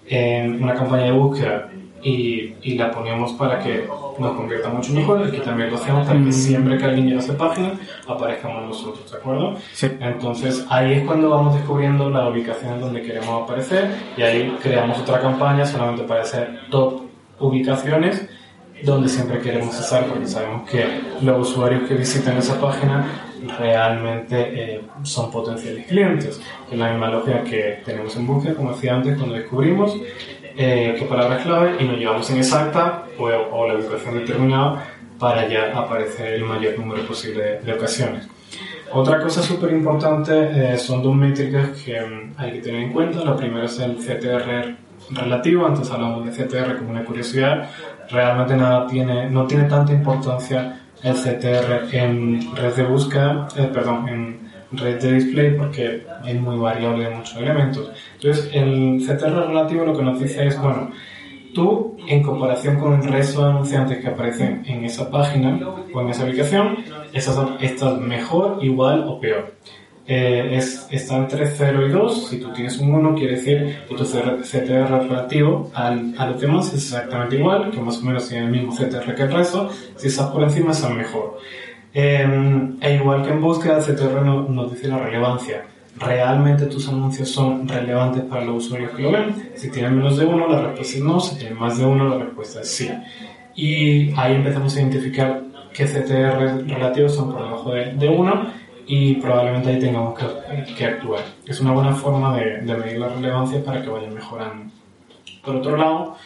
en 0.06 0.62
una 0.62 0.74
campaña 0.74 1.04
de 1.04 1.12
búsqueda 1.12 1.68
y, 2.02 2.54
y, 2.62 2.74
la 2.76 2.90
ponemos 2.90 3.32
para 3.34 3.58
que 3.58 3.86
nos 4.18 4.32
convierta 4.34 4.70
mucho 4.70 4.92
mejor, 4.92 5.22
aquí 5.22 5.36
también 5.38 5.70
lo 5.70 5.76
hacemos 5.76 6.06
para 6.06 6.18
que 6.18 6.26
mm. 6.26 6.32
siempre 6.32 6.78
que 6.78 6.84
alguien 6.84 7.06
llegue 7.06 7.18
a 7.18 7.20
esa 7.20 7.36
página 7.36 7.72
aparezcamos 8.08 8.68
nosotros, 8.68 9.10
¿de 9.10 9.18
acuerdo? 9.18 9.54
Entonces 10.00 10.66
ahí 10.70 10.94
es 10.94 11.04
cuando 11.04 11.28
vamos 11.28 11.54
descubriendo 11.54 12.08
la 12.08 12.28
ubicación 12.28 12.80
donde 12.80 13.02
queremos 13.02 13.42
aparecer 13.42 13.90
y 14.16 14.22
ahí 14.22 14.56
creamos 14.62 14.98
otra 14.98 15.20
campaña 15.20 15.66
solamente 15.66 16.04
para 16.04 16.22
hacer 16.22 16.60
top 16.70 17.09
ubicaciones 17.40 18.28
donde 18.82 19.08
siempre 19.08 19.40
queremos 19.40 19.78
estar 19.78 20.06
porque 20.06 20.26
sabemos 20.26 20.68
que 20.68 20.84
los 21.22 21.50
usuarios 21.50 21.88
que 21.88 21.94
visitan 21.94 22.36
esa 22.38 22.60
página 22.60 23.06
realmente 23.58 24.74
eh, 24.74 24.80
son 25.02 25.30
potenciales 25.30 25.86
clientes. 25.86 26.40
Es 26.70 26.78
la 26.78 26.90
misma 26.90 27.10
lógica 27.10 27.42
que 27.42 27.82
tenemos 27.84 28.16
en 28.16 28.26
búsqueda, 28.26 28.54
como 28.54 28.72
decía 28.72 28.94
antes, 28.94 29.16
cuando 29.16 29.34
descubrimos 29.34 29.96
eh, 30.56 30.96
qué 30.98 31.04
palabra 31.06 31.36
es 31.36 31.42
clave 31.42 31.76
y 31.78 31.84
nos 31.84 31.98
llevamos 31.98 32.30
en 32.30 32.38
exacta 32.38 33.04
o, 33.18 33.24
o 33.24 33.68
la 33.68 33.74
ubicación 33.74 34.14
determinada 34.14 34.84
para 35.18 35.46
ya 35.46 35.78
aparecer 35.78 36.34
el 36.34 36.44
mayor 36.44 36.78
número 36.78 37.06
posible 37.06 37.60
de, 37.62 37.72
ocasiones. 37.72 38.26
Otra 38.92 39.22
cosa 39.22 39.42
súper 39.42 39.72
importante 39.72 40.32
eh, 40.32 40.78
son 40.78 41.02
dos 41.02 41.14
métricas 41.14 41.70
que 41.84 42.00
mm, 42.00 42.34
hay 42.38 42.52
que 42.52 42.58
tener 42.60 42.82
en 42.82 42.92
cuenta. 42.92 43.22
La 43.24 43.36
primera 43.36 43.66
es 43.66 43.78
el 43.78 43.96
CTR 43.96 44.74
relativo, 45.12 45.66
antes 45.66 45.90
hablamos 45.90 46.24
de 46.24 46.30
CTR 46.32 46.78
como 46.78 46.90
una 46.90 47.04
curiosidad, 47.04 47.70
realmente 48.10 48.56
nada 48.56 48.86
tiene, 48.86 49.30
no 49.30 49.46
tiene 49.46 49.64
tanta 49.64 49.92
importancia 49.92 50.80
el 51.02 51.14
CTR 51.14 51.94
en 51.94 52.56
red 52.56 52.74
de 52.74 52.82
búsqueda, 52.84 53.48
eh, 53.56 53.70
perdón, 53.72 54.08
en 54.08 54.50
red 54.72 55.00
de 55.00 55.12
display 55.12 55.56
porque 55.56 56.06
es 56.24 56.40
muy 56.40 56.56
variable 56.56 57.04
de 57.04 57.16
muchos 57.16 57.36
elementos. 57.36 57.90
Entonces, 58.14 58.50
el 58.52 59.00
CTR 59.00 59.48
relativo 59.48 59.84
lo 59.84 59.96
que 59.96 60.02
nos 60.02 60.20
dice 60.20 60.46
es, 60.46 60.60
bueno, 60.60 60.90
tú, 61.54 61.96
en 62.06 62.22
comparación 62.22 62.78
con 62.78 63.00
el 63.00 63.08
resto 63.08 63.42
de 63.42 63.50
anunciantes 63.50 63.98
que 63.98 64.08
aparecen 64.08 64.62
en 64.66 64.84
esa 64.84 65.10
página 65.10 65.58
o 65.92 66.00
en 66.00 66.08
esa 66.10 66.22
aplicación, 66.22 66.78
estás, 67.12 67.38
estás 67.60 67.98
mejor, 67.98 68.58
igual 68.62 69.04
o 69.06 69.18
peor. 69.18 69.54
Eh, 70.12 70.56
es, 70.56 70.88
está 70.90 71.18
entre 71.18 71.46
0 71.46 71.86
y 71.86 71.90
2. 71.90 72.28
Si 72.30 72.40
tú 72.40 72.52
tienes 72.52 72.76
un 72.78 72.92
1, 72.92 73.14
quiere 73.14 73.36
decir 73.36 73.78
que 73.88 73.94
tu 73.94 74.04
CTR 74.04 75.08
relativo 75.08 75.70
al, 75.72 76.16
a 76.18 76.26
los 76.26 76.40
demás 76.40 76.66
es 76.74 76.82
exactamente 76.82 77.36
igual, 77.36 77.70
que 77.70 77.80
más 77.80 77.98
o 77.98 78.02
menos 78.02 78.28
tiene 78.28 78.46
el 78.46 78.50
mismo 78.50 78.74
CTR 78.74 79.14
que 79.14 79.22
el 79.22 79.32
resto. 79.32 79.70
Si 79.94 80.08
estás 80.08 80.26
por 80.30 80.42
encima, 80.42 80.72
estás 80.72 80.90
mejor. 80.90 81.38
Eh, 81.94 82.26
e 82.80 82.94
igual 82.96 83.22
que 83.22 83.30
en 83.30 83.40
búsqueda, 83.40 83.78
el 83.78 83.84
CTR 83.84 84.24
nos 84.24 84.72
dice 84.72 84.88
la 84.88 84.98
relevancia 84.98 85.62
realmente 85.96 86.66
tus 86.66 86.88
anuncios 86.88 87.28
son 87.28 87.68
relevantes 87.68 88.22
para 88.22 88.44
los 88.44 88.64
usuarios 88.64 88.92
que 88.92 89.02
lo 89.02 89.12
ven. 89.12 89.50
Si 89.54 89.70
tienen 89.70 89.96
menos 89.96 90.16
de 90.16 90.24
uno, 90.24 90.48
la 90.48 90.62
respuesta 90.62 90.96
es 90.96 91.04
no. 91.04 91.20
Si 91.20 91.36
tienen 91.36 91.58
más 91.58 91.78
de 91.78 91.84
uno, 91.84 92.08
la 92.08 92.24
respuesta 92.24 92.62
es 92.62 92.68
sí. 92.68 92.90
Y 93.54 94.10
ahí 94.18 94.36
empezamos 94.36 94.74
a 94.74 94.80
identificar 94.80 95.42
qué 95.72 95.84
CTR 95.84 96.66
relativos 96.66 97.14
son 97.14 97.32
por 97.32 97.42
debajo 97.42 97.72
de, 97.72 98.08
uno 98.08 98.46
y 98.86 99.14
probablemente 99.14 99.70
ahí 99.70 99.78
tengamos 99.78 100.18
que, 100.18 100.74
que, 100.74 100.84
actuar. 100.84 101.20
Es 101.46 101.60
una 101.60 101.72
buena 101.72 101.92
forma 101.92 102.36
de, 102.36 102.62
de, 102.62 102.76
medir 102.76 102.98
la 102.98 103.08
relevancia 103.08 103.62
para 103.62 103.82
que 103.82 103.88
vayan 103.88 104.14
mejorando. 104.14 104.72
Por 105.44 105.56
otro 105.56 105.76
lado, 105.76 106.16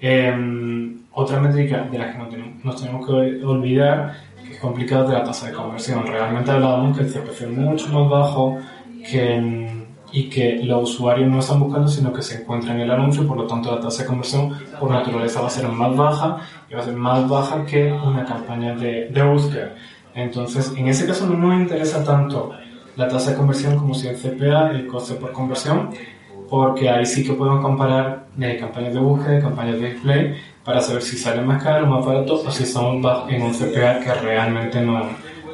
em, 0.00 1.00
otra 1.12 1.40
métrica 1.40 1.82
de 1.90 1.98
la 1.98 2.12
que 2.12 2.18
nos 2.62 2.76
tenemos 2.80 3.06
que 3.06 3.12
olvidar, 3.44 4.16
que 4.44 4.54
es 4.54 4.60
complicada, 4.60 5.04
es 5.04 5.10
la 5.10 5.24
tasa 5.24 5.48
de 5.48 5.52
conversión. 5.52 6.06
Realmente 6.06 6.50
hablábamos 6.50 6.96
que 6.96 7.04
el 7.04 7.12
CPC 7.12 7.42
es 7.42 7.50
mucho 7.50 7.88
más 7.88 8.08
bajo, 8.08 8.58
que, 9.02 9.70
y 10.12 10.28
que 10.28 10.60
los 10.64 10.90
usuarios 10.90 11.28
no 11.28 11.38
están 11.38 11.60
buscando, 11.60 11.88
sino 11.88 12.12
que 12.12 12.22
se 12.22 12.42
encuentran 12.42 12.76
en 12.76 12.82
el 12.82 12.90
anuncio, 12.90 13.26
por 13.26 13.36
lo 13.36 13.46
tanto 13.46 13.74
la 13.74 13.80
tasa 13.80 14.02
de 14.02 14.08
conversión 14.08 14.52
por 14.78 14.90
naturaleza 14.90 15.40
va 15.40 15.46
a 15.46 15.50
ser 15.50 15.68
más 15.68 15.96
baja 15.96 16.38
y 16.68 16.74
va 16.74 16.80
a 16.80 16.84
ser 16.84 16.94
más 16.94 17.28
baja 17.28 17.64
que 17.64 17.92
una 17.92 18.24
campaña 18.24 18.74
de, 18.74 19.08
de 19.08 19.22
búsqueda. 19.22 19.74
Entonces, 20.14 20.72
en 20.76 20.88
ese 20.88 21.06
caso 21.06 21.26
no 21.26 21.36
nos 21.36 21.60
interesa 21.60 22.04
tanto 22.04 22.52
la 22.96 23.08
tasa 23.08 23.30
de 23.30 23.36
conversión 23.36 23.76
como 23.78 23.94
si 23.94 24.08
el 24.08 24.16
CPA, 24.16 24.70
el 24.70 24.86
coste 24.86 25.14
por 25.14 25.32
conversión, 25.32 25.90
porque 26.48 26.90
ahí 26.90 27.06
sí 27.06 27.24
que 27.24 27.32
podemos 27.32 27.60
comparar 27.62 28.26
de 28.36 28.56
campañas 28.56 28.94
de 28.94 29.00
búsqueda 29.00 29.40
campañas 29.40 29.80
de 29.80 29.92
display 29.92 30.36
para 30.64 30.80
saber 30.80 31.02
si 31.02 31.16
sale 31.16 31.42
más 31.42 31.62
caro, 31.62 31.86
más 31.86 32.04
barato 32.04 32.42
o 32.46 32.50
si 32.50 32.64
estamos 32.64 33.04
en 33.28 33.42
un 33.42 33.52
CPA 33.52 34.00
que 34.00 34.12
realmente 34.14 34.80
no, 34.80 35.02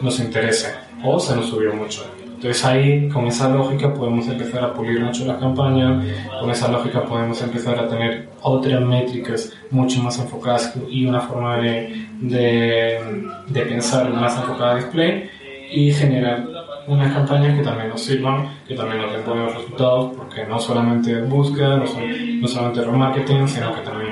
nos 0.00 0.18
interesa 0.20 0.88
o 1.04 1.20
se 1.20 1.36
nos 1.36 1.46
subió 1.46 1.72
mucho. 1.74 2.04
Entonces 2.36 2.64
ahí, 2.66 3.08
con 3.08 3.26
esa 3.26 3.48
lógica, 3.48 3.94
podemos 3.94 4.28
empezar 4.28 4.62
a 4.62 4.74
pulir 4.74 5.00
mucho 5.00 5.24
la 5.24 5.38
campaña, 5.38 6.02
con 6.38 6.50
esa 6.50 6.70
lógica 6.70 7.02
podemos 7.02 7.40
empezar 7.42 7.78
a 7.78 7.88
tener 7.88 8.28
otras 8.42 8.82
métricas 8.82 9.54
mucho 9.70 10.02
más 10.02 10.18
enfocadas 10.18 10.74
y 10.90 11.06
una 11.06 11.20
forma 11.20 11.56
de, 11.56 12.06
de, 12.20 13.60
pensar 13.62 14.10
más 14.10 14.36
enfocada 14.36 14.72
a 14.72 14.76
display 14.76 15.30
y 15.72 15.90
generar 15.92 16.46
unas 16.86 17.12
campañas 17.12 17.56
que 17.56 17.64
también 17.64 17.88
nos 17.88 18.02
sirvan, 18.02 18.50
que 18.68 18.74
también 18.74 19.00
nos 19.00 19.12
den 19.12 19.24
buenos 19.24 19.54
resultados, 19.54 20.14
porque 20.14 20.44
no 20.44 20.58
solamente 20.58 21.22
búsqueda, 21.22 21.78
no, 21.78 22.46
solamente 22.46 22.82
remarketing, 22.82 23.48
sino 23.48 23.74
que 23.74 23.80
también 23.80 24.05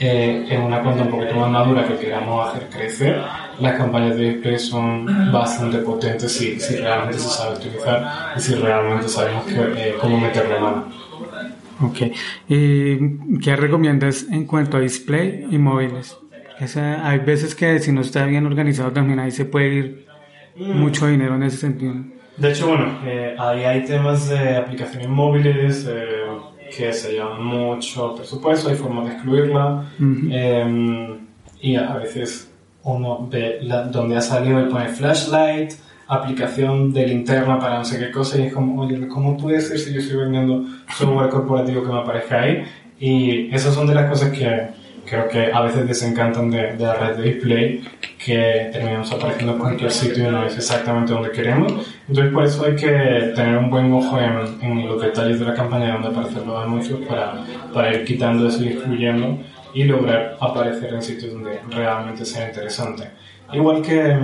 eh, 0.00 0.46
en 0.48 0.62
una 0.62 0.82
cuenta 0.82 1.02
un 1.02 1.10
poquito 1.10 1.34
más 1.34 1.50
madura 1.50 1.86
que 1.86 1.96
queramos 1.96 2.48
hacer 2.48 2.68
crecer, 2.70 3.22
las 3.60 3.76
campañas 3.76 4.16
de 4.16 4.30
display 4.30 4.58
son 4.58 5.30
bastante 5.30 5.78
potentes 5.78 6.32
si, 6.32 6.58
si 6.58 6.76
realmente 6.76 7.18
se 7.18 7.28
sabe 7.28 7.56
utilizar 7.56 8.32
y 8.34 8.40
si 8.40 8.54
realmente 8.54 9.08
sabemos 9.08 9.44
que, 9.44 9.60
eh, 9.60 9.94
cómo 10.00 10.18
meterle 10.18 10.58
mano. 10.58 10.86
Ok. 11.82 11.98
¿Y 12.48 13.38
qué 13.40 13.56
recomiendas 13.56 14.26
en 14.30 14.46
cuanto 14.46 14.78
a 14.78 14.80
display 14.80 15.46
y 15.50 15.58
móviles? 15.58 16.16
hay 17.02 17.18
veces 17.20 17.54
que 17.54 17.78
si 17.78 17.90
no 17.90 18.02
está 18.02 18.26
bien 18.26 18.44
organizado 18.44 18.92
también 18.92 19.18
ahí 19.18 19.30
se 19.30 19.46
puede 19.46 19.74
ir 19.74 20.06
mucho 20.56 21.06
dinero 21.06 21.36
en 21.36 21.42
ese 21.44 21.56
sentido. 21.56 21.94
De 22.36 22.50
hecho, 22.50 22.68
bueno, 22.68 22.98
eh, 23.04 23.34
ahí 23.38 23.64
hay 23.64 23.84
temas 23.84 24.28
de 24.28 24.56
aplicaciones 24.56 25.08
móviles 25.08 25.86
eh, 25.86 26.22
que 26.74 26.92
se 26.92 27.12
llevan 27.12 27.44
mucho 27.44 28.14
presupuesto, 28.14 28.68
hay 28.68 28.76
formas 28.76 29.06
de 29.06 29.12
excluirla 29.12 29.90
em, 29.98 31.18
y 31.60 31.76
a 31.76 31.94
veces 31.94 32.50
uno 32.82 33.26
ve 33.30 33.58
la, 33.62 33.84
donde 33.84 34.16
ha 34.16 34.20
salido 34.20 34.60
y 34.60 34.70
pone 34.70 34.88
flashlight, 34.88 35.72
aplicación 36.08 36.92
de 36.92 37.06
linterna 37.06 37.58
para 37.58 37.78
no 37.78 37.84
sé 37.84 37.98
qué 37.98 38.10
cosa 38.10 38.38
y 38.38 38.46
es 38.46 38.54
como, 38.54 38.82
oye, 38.82 39.06
¿cómo 39.08 39.36
puede 39.36 39.60
ser 39.60 39.78
si 39.78 39.92
yo 39.92 40.00
estoy 40.00 40.16
vendiendo 40.18 40.64
software 40.96 41.28
corporativo 41.28 41.82
que 41.82 41.88
me 41.88 41.98
aparezca 41.98 42.40
ahí? 42.40 42.64
Y 42.98 43.54
esas 43.54 43.74
son 43.74 43.86
de 43.86 43.94
las 43.94 44.08
cosas 44.08 44.30
que 44.30 44.68
creo 45.10 45.28
que 45.28 45.52
a 45.52 45.60
veces 45.62 45.88
desencantan 45.88 46.50
de, 46.50 46.74
de 46.74 46.84
la 46.84 46.94
red 46.94 47.16
de 47.16 47.22
display, 47.24 47.84
que 48.16 48.68
terminamos 48.72 49.10
apareciendo 49.10 49.54
en 49.54 49.58
cualquier 49.58 49.90
sitio 49.90 50.28
y 50.28 50.30
no 50.30 50.44
es 50.44 50.56
exactamente 50.56 51.12
donde 51.12 51.32
queremos. 51.32 51.72
Entonces 52.08 52.32
por 52.32 52.44
eso 52.44 52.64
hay 52.64 52.76
que 52.76 53.32
tener 53.34 53.56
un 53.56 53.70
buen 53.70 53.92
ojo 53.92 54.18
en, 54.18 54.62
en 54.62 54.86
los 54.86 55.02
detalles 55.02 55.40
de 55.40 55.46
la 55.46 55.54
campaña 55.54 55.94
donde 55.94 56.08
aparecen 56.08 56.46
los 56.46 56.64
anuncios 56.64 57.00
para, 57.08 57.44
para 57.74 57.94
ir 57.94 58.04
quitando 58.04 58.46
eso 58.46 58.62
y 58.62 58.68
excluyendo 58.68 59.38
y 59.74 59.84
lograr 59.84 60.36
aparecer 60.40 60.94
en 60.94 61.02
sitios 61.02 61.32
donde 61.32 61.60
realmente 61.70 62.24
sea 62.24 62.48
interesante. 62.48 63.10
Igual 63.52 63.82
que, 63.82 64.16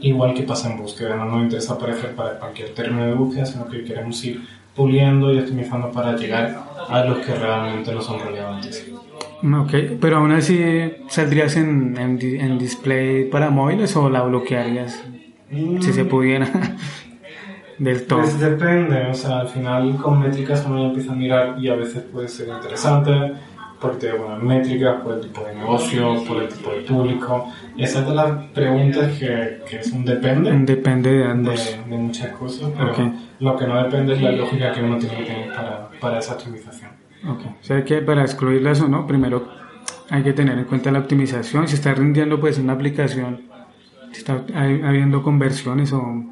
igual 0.00 0.34
que 0.34 0.42
pasa 0.42 0.70
en 0.70 0.78
búsqueda, 0.78 1.16
no 1.16 1.24
nos 1.24 1.42
interesa 1.44 1.74
aparecer 1.74 2.14
para 2.14 2.38
cualquier 2.38 2.74
término 2.74 3.06
de 3.06 3.14
búsqueda, 3.14 3.46
sino 3.46 3.68
que 3.68 3.84
queremos 3.84 4.22
ir 4.24 4.42
puliendo 4.74 5.32
y 5.32 5.38
optimizando 5.38 5.90
para 5.90 6.14
llegar 6.14 6.62
a 6.88 7.04
los 7.04 7.24
que 7.24 7.34
realmente 7.34 7.92
no 7.92 8.02
son 8.02 8.20
relevantes. 8.20 8.86
Ok, 9.54 9.72
pero 10.00 10.16
aún 10.16 10.32
así 10.32 10.60
saldrías 11.08 11.56
en, 11.56 11.96
en, 11.96 12.58
display 12.58 13.28
para 13.30 13.50
móviles 13.50 13.94
o 13.96 14.10
la 14.10 14.22
bloquearías 14.22 15.04
si 15.50 15.92
se 15.92 16.04
pudiera 16.04 16.48
del 17.78 18.06
todo. 18.06 18.20
Pues 18.20 18.40
depende, 18.40 19.06
o 19.06 19.14
sea, 19.14 19.40
al 19.40 19.48
final 19.48 19.96
con 19.98 20.20
métricas 20.20 20.64
uno 20.66 20.86
empieza 20.86 21.12
a 21.12 21.14
mirar 21.14 21.56
y 21.60 21.68
a 21.68 21.76
veces 21.76 22.02
puede 22.02 22.28
ser 22.28 22.48
interesante 22.48 23.34
porque 23.80 24.10
bueno, 24.12 24.36
métricas, 24.38 25.02
por 25.02 25.14
el 25.14 25.20
tipo 25.20 25.44
de 25.44 25.54
negocio, 25.54 26.24
por 26.26 26.42
el 26.42 26.48
tipo 26.48 26.70
de 26.70 26.80
público. 26.80 27.52
Esa 27.76 28.00
es 28.00 28.06
de 28.08 28.14
las 28.14 28.44
preguntas 28.52 29.18
que, 29.18 29.62
que 29.68 29.76
es 29.80 29.92
un 29.92 30.04
depende. 30.04 30.50
Depende 30.60 31.10
de 31.10 31.24
ambos. 31.24 31.78
De, 31.88 31.96
muchas 31.96 32.30
cosas, 32.32 32.70
pero 32.76 33.12
lo 33.38 33.56
que 33.56 33.66
no 33.66 33.82
depende 33.82 34.14
es 34.14 34.22
la 34.22 34.32
lógica 34.32 34.72
que 34.72 34.82
uno 34.82 34.98
tiene 34.98 35.18
que 35.18 35.24
tener 35.24 35.54
para, 35.54 35.90
para 36.00 36.18
esa 36.18 36.34
optimización. 36.34 36.95
Ok, 37.28 37.40
o 37.60 37.64
sea 37.64 37.84
que 37.84 38.02
para 38.02 38.22
excluirlas 38.22 38.80
o 38.80 38.88
no, 38.88 39.06
primero 39.06 39.48
hay 40.10 40.22
que 40.22 40.32
tener 40.32 40.58
en 40.58 40.64
cuenta 40.64 40.90
la 40.90 41.00
optimización. 41.00 41.66
Si 41.68 41.74
está 41.74 41.94
rindiendo 41.94 42.40
pues 42.40 42.58
una 42.58 42.74
aplicación, 42.74 43.42
si 44.12 44.18
está 44.18 44.44
habiendo 44.54 45.22
conversiones 45.22 45.92
o, 45.92 46.24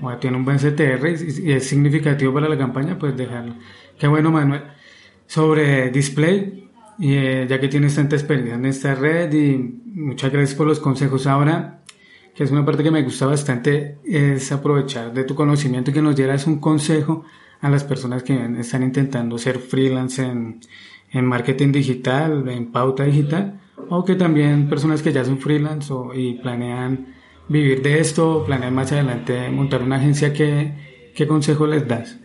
o 0.00 0.16
tiene 0.16 0.36
un 0.36 0.44
buen 0.44 0.58
CTR 0.58 1.08
y 1.08 1.52
es 1.52 1.66
significativo 1.66 2.34
para 2.34 2.48
la 2.48 2.58
campaña, 2.58 2.98
pues 2.98 3.16
dejarlo. 3.16 3.54
Qué 3.98 4.08
bueno, 4.08 4.30
Manuel 4.30 4.62
sobre 5.32 5.90
display, 5.90 6.68
y, 6.98 7.14
eh, 7.14 7.46
ya 7.48 7.58
que 7.58 7.68
tienes 7.68 7.94
tanta 7.94 8.16
experiencia 8.16 8.54
en 8.54 8.66
esta 8.66 8.94
red 8.94 9.32
y 9.32 9.56
muchas 9.94 10.30
gracias 10.30 10.54
por 10.54 10.66
los 10.66 10.78
consejos. 10.78 11.26
Ahora, 11.26 11.82
que 12.34 12.44
es 12.44 12.50
una 12.50 12.66
parte 12.66 12.82
que 12.82 12.90
me 12.90 13.02
gusta 13.02 13.24
bastante, 13.24 13.96
es 14.04 14.52
aprovechar 14.52 15.14
de 15.14 15.24
tu 15.24 15.34
conocimiento 15.34 15.90
y 15.90 15.94
que 15.94 16.02
nos 16.02 16.16
dieras 16.16 16.46
un 16.46 16.60
consejo 16.60 17.24
a 17.62 17.70
las 17.70 17.84
personas 17.84 18.22
que 18.22 18.34
están 18.58 18.82
intentando 18.82 19.38
ser 19.38 19.58
freelance 19.58 20.22
en, 20.22 20.60
en 21.12 21.24
marketing 21.24 21.72
digital, 21.72 22.46
en 22.48 22.72
pauta 22.72 23.04
digital, 23.04 23.60
o 23.88 24.04
que 24.04 24.16
también 24.16 24.68
personas 24.68 25.00
que 25.00 25.12
ya 25.12 25.24
son 25.24 25.38
freelance 25.38 25.92
o, 25.92 26.12
y 26.12 26.34
planean 26.34 27.06
vivir 27.48 27.80
de 27.82 28.00
esto, 28.00 28.44
planean 28.44 28.74
más 28.74 28.90
adelante 28.92 29.48
montar 29.50 29.82
una 29.82 29.96
agencia, 29.96 30.32
¿qué, 30.32 30.72
qué 31.14 31.26
consejo 31.26 31.66
les 31.66 31.86
das? 31.86 32.18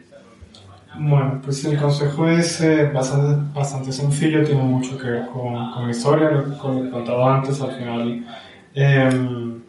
Bueno, 0.99 1.39
pues 1.43 1.63
el 1.65 1.77
consejo 1.77 2.27
es 2.27 2.59
eh, 2.61 2.89
bastante, 2.91 3.53
bastante, 3.53 3.91
sencillo, 3.91 4.43
tiene 4.43 4.63
mucho 4.63 4.97
que 4.97 5.07
ver 5.07 5.27
con, 5.27 5.71
con 5.71 5.85
mi 5.85 5.91
historia, 5.91 6.29
con 6.59 6.75
lo 6.77 6.83
que 6.83 6.89
contaba 6.89 7.35
antes, 7.35 7.61
al 7.61 7.71
final. 7.71 8.25
Em, 8.73 9.61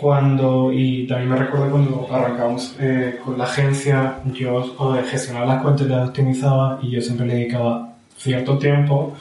cuando, 0.00 0.72
y 0.72 1.06
también 1.06 1.30
me 1.30 1.36
recuerdo 1.36 1.70
cuando 1.70 2.08
arrancamos 2.10 2.76
eh, 2.80 3.18
con 3.24 3.38
la 3.38 3.44
agencia, 3.44 4.18
yo 4.32 4.76
gestionaba 5.10 5.46
las 5.46 5.62
cuentas, 5.62 5.86
las 5.86 6.08
optimizaba 6.08 6.78
y 6.82 6.90
yo 6.90 7.00
siempre 7.00 7.26
le 7.26 7.34
dedicaba 7.34 7.94
cierto 8.16 8.58
tiempo 8.58 9.14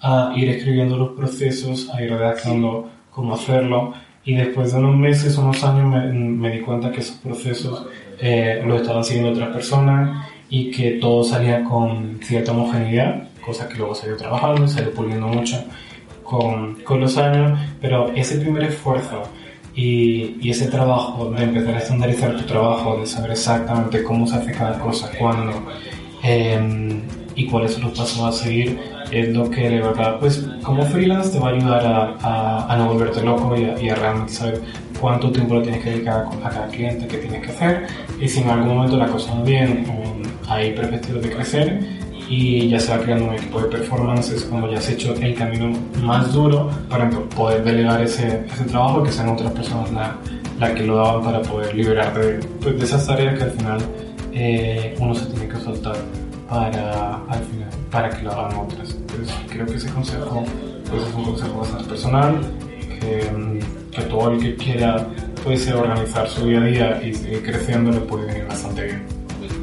a 0.00 0.32
ir 0.36 0.48
escribiendo 0.48 0.96
los 0.96 1.10
procesos, 1.10 1.88
a 1.90 2.02
ir 2.02 2.10
redactando 2.10 2.88
cómo 3.10 3.34
hacerlo. 3.34 3.94
Y 4.24 4.34
después 4.34 4.72
de 4.72 4.78
unos 4.78 4.96
meses, 4.96 5.36
unos 5.38 5.62
años, 5.64 5.86
me, 5.86 6.12
me 6.12 6.50
di 6.50 6.60
cuenta 6.60 6.90
que 6.90 7.00
esos 7.00 7.16
procesos 7.16 7.86
eh, 8.18 8.62
los 8.64 8.80
estaban 8.80 9.04
siguiendo 9.04 9.32
otras 9.32 9.50
personas 9.50 10.26
y 10.48 10.70
que 10.70 10.92
todo 10.92 11.24
salía 11.24 11.64
con 11.64 12.18
cierta 12.22 12.52
homogeneidad, 12.52 13.28
cosa 13.44 13.68
que 13.68 13.76
luego 13.76 13.94
ido 14.04 14.16
trabajando, 14.16 14.68
se 14.68 14.82
ido 14.82 14.90
puliendo 14.92 15.26
mucho 15.26 15.64
con, 16.22 16.76
con 16.82 17.00
los 17.00 17.16
años, 17.18 17.58
pero 17.80 18.12
ese 18.14 18.38
primer 18.38 18.64
esfuerzo 18.64 19.22
Y, 19.74 20.36
y, 20.42 20.50
ese 20.50 20.66
trabajo 20.66 21.30
de 21.30 21.44
empezar 21.44 21.74
a 21.74 21.78
estandarizar 21.78 22.36
tu 22.36 22.44
trabajo, 22.44 22.98
de 23.00 23.06
saber 23.06 23.30
exactamente 23.30 24.02
cómo 24.02 24.26
se 24.26 24.36
hace 24.36 24.52
cada 24.52 24.78
cosa, 24.78 25.10
cuándo 25.18 25.52
eh, 26.22 27.02
y 27.34 27.46
cuáles 27.46 27.72
son 27.72 27.84
los 27.84 27.98
pasos 27.98 28.20
a 28.20 28.32
seguir, 28.32 28.78
es 29.10 29.28
lo 29.30 29.50
que 29.50 29.68
de 29.68 29.80
verdad, 29.80 30.18
pues 30.20 30.46
como 30.62 30.84
freelance 30.84 31.30
te 31.30 31.38
va 31.38 31.48
a 31.48 31.52
ayudar 31.52 31.86
a, 31.86 32.72
a, 32.72 32.76
no 32.76 32.88
volverte 32.88 33.22
loco 33.22 33.56
y 33.56 33.64
a, 33.64 33.80
y 33.80 33.88
a, 33.88 33.94
realmente 33.94 34.32
saber 34.32 34.60
cuánto 35.00 35.30
tiempo 35.30 35.54
le 35.56 35.62
tienes 35.62 35.82
que 35.82 35.90
dedicar 35.90 36.26
a, 36.42 36.50
cada 36.50 36.66
cliente, 36.68 37.06
qué 37.06 37.18
tienes 37.18 37.42
que 37.42 37.50
hacer. 37.52 37.86
Y 38.20 38.28
si 38.28 38.40
en 38.40 38.50
algún 38.50 38.76
momento 38.76 38.96
la 38.96 39.06
cosa 39.06 39.34
va 39.34 39.42
bien, 39.42 39.84
hay 40.48 40.72
perspectivas 40.72 41.22
de 41.22 41.30
crecer 41.30 41.80
y 42.28 42.68
ya 42.68 42.80
se 42.80 42.96
va 42.96 43.02
creando 43.02 43.26
un 43.26 43.34
equipo 43.34 43.60
de 43.60 43.68
performances 43.68 44.44
cuando 44.44 44.70
ya 44.70 44.78
has 44.78 44.88
hecho 44.88 45.14
el 45.14 45.34
camino 45.34 45.72
más 46.02 46.32
duro 46.32 46.70
para 46.88 47.08
poder 47.10 47.64
delegar 47.64 48.02
ese, 48.02 48.44
ese 48.46 48.64
trabajo 48.64 49.02
que 49.02 49.12
sean 49.12 49.28
otras 49.28 49.52
personas 49.52 49.90
las 49.92 50.10
la 50.58 50.74
que 50.74 50.82
lo 50.84 50.96
daban 50.96 51.22
para 51.22 51.42
poder 51.42 51.74
liberar 51.74 52.14
de, 52.14 52.40
pues, 52.60 52.78
de 52.78 52.84
esas 52.84 53.06
tareas 53.06 53.36
que 53.36 53.44
al 53.44 53.50
final 53.50 53.80
eh, 54.32 54.94
uno 54.98 55.14
se 55.14 55.26
tiene 55.26 55.48
que 55.48 55.58
soltar 55.58 55.96
para, 56.48 57.16
al 57.28 57.44
final, 57.44 57.68
para 57.90 58.10
que 58.10 58.22
lo 58.22 58.32
hagan 58.32 58.58
otras. 58.58 58.94
Entonces 58.94 59.34
creo 59.50 59.66
que 59.66 59.74
ese 59.74 59.90
consejo 59.90 60.44
pues, 60.88 61.02
es 61.02 61.14
un 61.14 61.24
consejo 61.24 61.60
bastante 61.60 61.84
personal, 61.84 62.40
que, 63.00 63.60
que 63.90 64.02
todo 64.02 64.32
el 64.32 64.40
que 64.40 64.54
quiera 64.54 65.06
puede 65.42 65.72
organizar 65.72 66.28
su 66.28 66.46
día 66.46 66.60
a 66.60 66.64
día 66.64 67.02
y 67.02 67.14
seguir 67.14 67.42
creciendo 67.42 67.90
le 67.90 68.00
puede 68.00 68.26
venir 68.26 68.46
bastante 68.46 68.84
bien. 68.84 69.02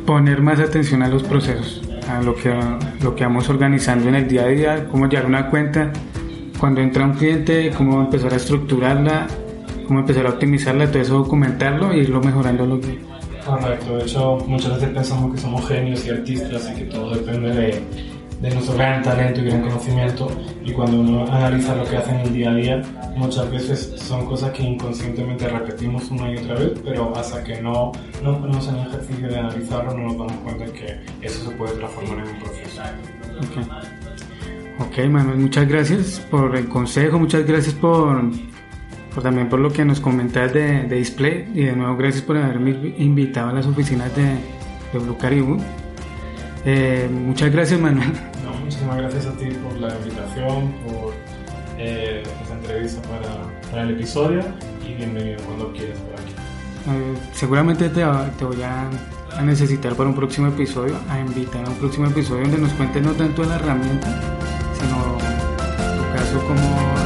Poner 0.05 0.41
más 0.41 0.59
atención 0.59 1.03
a 1.03 1.07
los 1.07 1.23
procesos 1.23 1.81
a 2.09 2.21
lo 2.21 2.35
que, 2.35 2.53
lo 3.01 3.15
que 3.15 3.23
vamos 3.23 3.49
organizando 3.49 4.09
en 4.09 4.15
el 4.15 4.27
día 4.27 4.43
a 4.43 4.47
día, 4.47 4.87
cómo 4.89 5.07
llevar 5.07 5.27
una 5.27 5.49
cuenta, 5.49 5.91
cuando 6.59 6.81
entra 6.81 7.05
un 7.05 7.13
cliente, 7.13 7.71
cómo 7.77 8.01
empezar 8.01 8.33
a 8.33 8.37
estructurarla, 8.37 9.27
cómo 9.87 9.99
empezar 9.99 10.25
a 10.25 10.29
optimizarla, 10.29 10.87
todo 10.89 11.01
eso 11.01 11.17
documentarlo 11.19 11.93
y 11.93 11.99
irlo 11.99 12.21
mejorando 12.21 12.65
lo 12.65 12.81
que... 12.81 12.99
Correcto, 13.45 13.97
de 13.97 14.03
hecho 14.03 14.37
muchas 14.47 14.75
veces 14.75 14.89
pensamos 14.89 15.33
que 15.33 15.41
somos 15.41 15.67
genios 15.67 16.05
y 16.05 16.09
artistas 16.09 16.71
y 16.71 16.79
que 16.79 16.85
todo 16.85 17.15
depende 17.15 17.49
de, 17.49 17.83
de 18.41 18.49
nuestro 18.51 18.75
gran 18.75 19.03
talento 19.03 19.41
y 19.41 19.45
gran 19.45 19.61
conocimiento 19.61 20.31
y 20.63 20.71
cuando 20.71 21.01
uno 21.01 21.25
analiza 21.31 21.75
lo 21.75 21.83
que 21.83 21.97
hacen 21.97 22.19
en 22.19 22.27
el 22.27 22.33
día 22.33 22.51
a 22.51 22.55
día 22.55 22.81
muchas 23.17 23.51
veces 23.51 23.93
son 23.97 24.25
cosas 24.25 24.51
que 24.51 24.63
inconscientemente 24.63 25.47
repetimos 25.47 26.09
una 26.09 26.31
y 26.31 26.37
otra 26.37 26.55
vez 26.55 26.71
pero 26.83 27.15
hasta 27.17 27.43
que 27.43 27.61
no 27.61 27.91
nos 28.23 28.37
ponemos 28.37 28.67
en 28.69 28.75
el 28.75 28.87
ejercicio 28.87 29.27
de 29.27 29.39
analizarlo 29.39 29.93
no 29.93 30.03
nos 30.03 30.17
damos 30.17 30.33
cuenta 30.43 30.65
que 30.65 30.99
eso 31.21 31.49
se 31.49 31.55
puede 31.55 31.73
transformar 31.73 32.19
en 32.19 32.33
un 32.33 32.39
proceso 32.39 32.81
Ok, 34.79 34.97
ok 34.99 35.09
Manuel, 35.09 35.37
muchas 35.39 35.67
gracias 35.67 36.25
por 36.31 36.55
el 36.55 36.69
consejo, 36.69 37.19
muchas 37.19 37.45
gracias 37.45 37.75
por, 37.75 38.21
por 39.13 39.23
también 39.23 39.49
por 39.49 39.59
lo 39.59 39.71
que 39.71 39.83
nos 39.83 39.99
comentas 39.99 40.53
de, 40.53 40.83
de, 40.83 40.95
Display 40.95 41.51
y 41.53 41.63
de 41.65 41.75
nuevo 41.75 41.97
gracias 41.97 42.23
por 42.23 42.37
haberme 42.37 42.93
invitado 42.97 43.49
a 43.49 43.53
las 43.53 43.65
oficinas 43.65 44.15
de, 44.15 44.23
de 44.23 44.99
Blue 44.99 45.17
Caribou. 45.17 45.57
Eh, 46.65 47.09
muchas 47.11 47.51
gracias, 47.51 47.79
Manuel. 47.79 48.11
No, 48.43 48.53
muchísimas 48.59 48.97
gracias 48.97 49.25
a 49.27 49.31
ti 49.33 49.45
por 49.63 49.77
la 49.79 49.95
invitación, 49.95 50.71
por 50.85 51.13
eh, 51.77 52.23
esta 52.41 52.53
entrevista 52.53 53.01
para, 53.03 53.69
para, 53.69 53.83
el 53.83 53.91
episodio 53.91 54.43
y 54.85 54.93
bienvenido 54.95 55.37
cuando 55.45 55.71
quieras 55.71 55.97
por 55.99 56.13
aquí. 56.13 56.33
Eh, 56.89 57.17
seguramente 57.33 57.89
te, 57.89 58.03
te 58.37 58.45
voy 58.45 58.61
a, 58.63 58.89
a, 59.37 59.41
necesitar 59.43 59.93
para 59.95 60.09
un 60.09 60.15
próximo 60.15 60.47
episodio, 60.47 60.95
a 61.09 61.19
invitar 61.19 61.65
a 61.65 61.69
un 61.69 61.75
próximo 61.75 62.07
episodio 62.07 62.43
donde 62.43 62.57
nos 62.57 62.73
cuentes 62.73 63.03
no 63.03 63.11
tanto 63.11 63.43
la 63.43 63.55
herramienta, 63.55 64.07
sino 64.79 65.17
tu 65.97 66.17
caso 66.17 66.39
como 66.47 66.98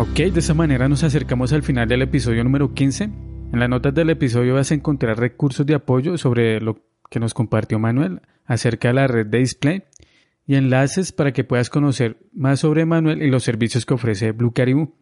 Ok, 0.00 0.14
de 0.14 0.38
esa 0.38 0.54
manera 0.54 0.88
nos 0.88 1.02
acercamos 1.02 1.52
al 1.52 1.64
final 1.64 1.88
del 1.88 2.02
episodio 2.02 2.44
número 2.44 2.72
15. 2.72 3.02
En 3.02 3.58
las 3.58 3.68
notas 3.68 3.92
del 3.92 4.10
episodio 4.10 4.54
vas 4.54 4.70
a 4.70 4.74
encontrar 4.74 5.18
recursos 5.18 5.66
de 5.66 5.74
apoyo 5.74 6.16
sobre 6.18 6.60
lo 6.60 6.84
que 7.10 7.18
nos 7.18 7.34
compartió 7.34 7.80
Manuel 7.80 8.22
acerca 8.44 8.88
de 8.88 8.94
la 8.94 9.08
red 9.08 9.26
de 9.26 9.38
display 9.38 9.82
y 10.46 10.54
enlaces 10.54 11.10
para 11.10 11.32
que 11.32 11.42
puedas 11.42 11.68
conocer 11.68 12.16
más 12.32 12.60
sobre 12.60 12.86
Manuel 12.86 13.22
y 13.22 13.28
los 13.28 13.42
servicios 13.42 13.84
que 13.84 13.94
ofrece 13.94 14.30
Blue 14.30 14.52
Caribou. 14.52 14.94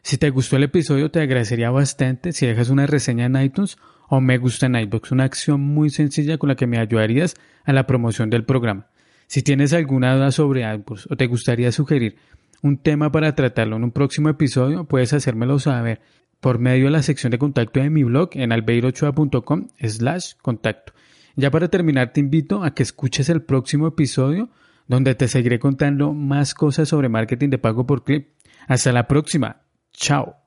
Si 0.00 0.16
te 0.16 0.30
gustó 0.30 0.56
el 0.56 0.62
episodio, 0.62 1.10
te 1.10 1.20
agradecería 1.20 1.68
bastante 1.68 2.32
si 2.32 2.46
dejas 2.46 2.70
una 2.70 2.86
reseña 2.86 3.26
en 3.26 3.36
iTunes 3.36 3.76
o 4.08 4.22
me 4.22 4.38
gusta 4.38 4.64
en 4.64 4.76
iBox, 4.76 5.12
una 5.12 5.24
acción 5.24 5.60
muy 5.60 5.90
sencilla 5.90 6.38
con 6.38 6.48
la 6.48 6.56
que 6.56 6.66
me 6.66 6.78
ayudarías 6.78 7.34
a 7.66 7.74
la 7.74 7.86
promoción 7.86 8.30
del 8.30 8.46
programa. 8.46 8.88
Si 9.26 9.42
tienes 9.42 9.74
alguna 9.74 10.14
duda 10.14 10.30
sobre 10.30 10.62
iBox 10.72 11.10
o 11.10 11.16
te 11.16 11.26
gustaría 11.26 11.70
sugerir 11.70 12.16
un 12.62 12.78
tema 12.78 13.12
para 13.12 13.34
tratarlo 13.34 13.76
en 13.76 13.84
un 13.84 13.92
próximo 13.92 14.28
episodio, 14.28 14.84
puedes 14.84 15.12
hacérmelo 15.12 15.58
saber 15.58 16.00
por 16.40 16.58
medio 16.58 16.86
de 16.86 16.90
la 16.90 17.02
sección 17.02 17.30
de 17.30 17.38
contacto 17.38 17.80
de 17.80 17.90
mi 17.90 18.04
blog 18.04 18.30
en 18.34 18.52
albeirochoa.com 18.52 19.68
slash 19.80 20.34
contacto. 20.42 20.92
Ya 21.34 21.50
para 21.50 21.68
terminar 21.68 22.12
te 22.12 22.20
invito 22.20 22.64
a 22.64 22.74
que 22.74 22.82
escuches 22.82 23.28
el 23.28 23.42
próximo 23.42 23.86
episodio 23.86 24.50
donde 24.88 25.14
te 25.14 25.28
seguiré 25.28 25.58
contando 25.58 26.12
más 26.12 26.54
cosas 26.54 26.88
sobre 26.88 27.08
marketing 27.08 27.50
de 27.50 27.58
pago 27.58 27.86
por 27.86 28.04
clip. 28.04 28.28
Hasta 28.68 28.92
la 28.92 29.06
próxima. 29.06 29.62
Chao. 29.92 30.45